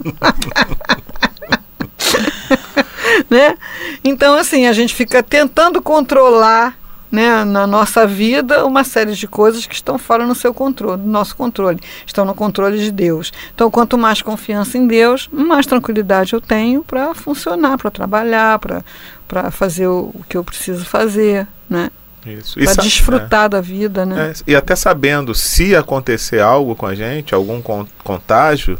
né? 3.29 3.55
Então, 4.03 4.35
assim, 4.35 4.67
a 4.67 4.73
gente 4.73 4.93
fica 4.93 5.23
tentando 5.23 5.81
controlar 5.81 6.75
né, 7.13 7.45
na 7.45 7.67
nossa 7.67 8.07
vida 8.07 8.65
uma 8.65 8.83
série 8.83 9.13
de 9.13 9.27
coisas 9.27 9.67
que 9.67 9.75
estão 9.75 9.99
fora 9.99 10.25
no 10.25 10.33
seu 10.33 10.51
controle, 10.51 10.99
no 10.99 11.11
nosso 11.11 11.35
controle, 11.35 11.79
estão 12.07 12.25
no 12.25 12.33
controle 12.33 12.79
de 12.79 12.91
Deus. 12.91 13.31
Então, 13.53 13.69
quanto 13.69 13.99
mais 13.99 14.23
confiança 14.23 14.79
em 14.79 14.87
Deus, 14.87 15.29
mais 15.31 15.67
tranquilidade 15.67 16.33
eu 16.33 16.41
tenho 16.41 16.83
para 16.83 17.13
funcionar, 17.13 17.77
para 17.77 17.91
trabalhar, 17.91 18.57
para 18.57 19.51
fazer 19.51 19.85
o, 19.85 20.11
o 20.13 20.25
que 20.27 20.35
eu 20.35 20.43
preciso 20.43 20.83
fazer, 20.85 21.47
né? 21.69 21.91
Para 22.23 22.83
desfrutar 22.83 23.45
é. 23.45 23.49
da 23.49 23.61
vida, 23.61 24.05
né? 24.05 24.31
É, 24.31 24.51
e 24.51 24.55
até 24.55 24.75
sabendo 24.75 25.35
se 25.35 25.75
acontecer 25.75 26.39
algo 26.39 26.75
com 26.75 26.85
a 26.85 26.95
gente, 26.95 27.35
algum 27.35 27.61
contágio, 28.03 28.79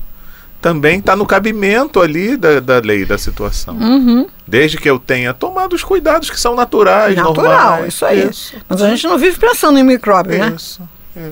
também 0.63 0.99
está 0.99 1.13
no 1.13 1.25
cabimento 1.25 2.01
ali 2.01 2.37
da, 2.37 2.61
da 2.61 2.79
lei 2.79 3.03
da 3.03 3.17
situação. 3.17 3.75
Uhum. 3.75 4.27
Desde 4.47 4.77
que 4.77 4.89
eu 4.89 4.97
tenha 4.97 5.33
tomado 5.33 5.73
os 5.73 5.83
cuidados 5.83 6.29
que 6.29 6.39
são 6.39 6.55
naturais, 6.55 7.17
Natural, 7.17 7.43
normais. 7.43 7.93
isso 7.93 8.05
aí. 8.05 8.29
Isso. 8.29 8.55
Mas 8.69 8.81
a 8.81 8.89
gente 8.89 9.05
não 9.05 9.17
vive 9.17 9.37
pensando 9.37 9.77
em 9.77 9.83
micróbio, 9.83 10.39
né? 10.39 10.53
Isso, 10.55 10.81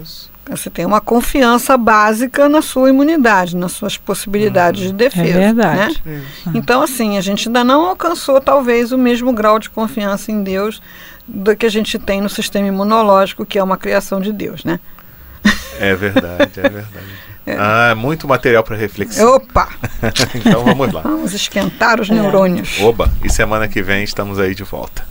isso. 0.04 0.30
Você 0.50 0.70
tem 0.70 0.86
uma 0.86 1.00
confiança 1.00 1.78
básica 1.78 2.50
na 2.50 2.62
sua 2.62 2.90
imunidade, 2.90 3.56
nas 3.56 3.72
suas 3.72 3.96
possibilidades 3.96 4.82
uhum. 4.82 4.88
de 4.88 4.94
defesa. 4.94 5.30
É 5.30 5.40
verdade. 5.54 6.04
Né? 6.04 6.22
Então, 6.54 6.82
assim, 6.82 7.18
a 7.18 7.22
gente 7.22 7.48
ainda 7.48 7.64
não 7.64 7.86
alcançou, 7.86 8.42
talvez, 8.42 8.92
o 8.92 8.98
mesmo 8.98 9.32
grau 9.32 9.60
de 9.60 9.70
confiança 9.70 10.30
em 10.30 10.44
Deus 10.44 10.82
do 11.28 11.56
que 11.56 11.66
a 11.66 11.70
gente 11.70 11.98
tem 12.00 12.22
no 12.22 12.30
sistema 12.30 12.68
imunológico, 12.68 13.46
que 13.46 13.58
é 13.58 13.64
uma 13.64 13.78
criação 13.78 14.20
de 14.20 14.32
Deus, 14.32 14.64
né? 14.64 14.80
É 15.80 15.96
verdade, 15.96 16.60
é 16.60 16.70
verdade. 16.70 17.06
É. 17.44 17.56
Ah, 17.58 17.96
muito 17.96 18.28
material 18.28 18.64
para 18.64 18.76
reflexão. 18.78 19.34
Opa! 19.34 19.68
então 20.36 20.64
vamos 20.64 20.94
lá. 20.94 21.02
Vamos 21.02 21.34
esquentar 21.34 22.00
os 22.00 22.08
neurônios. 22.08 22.80
Oba! 22.80 23.12
E 23.24 23.32
semana 23.32 23.68
que 23.68 23.82
vem 23.82 24.04
estamos 24.04 24.38
aí 24.38 24.54
de 24.54 24.64
volta. 24.64 25.04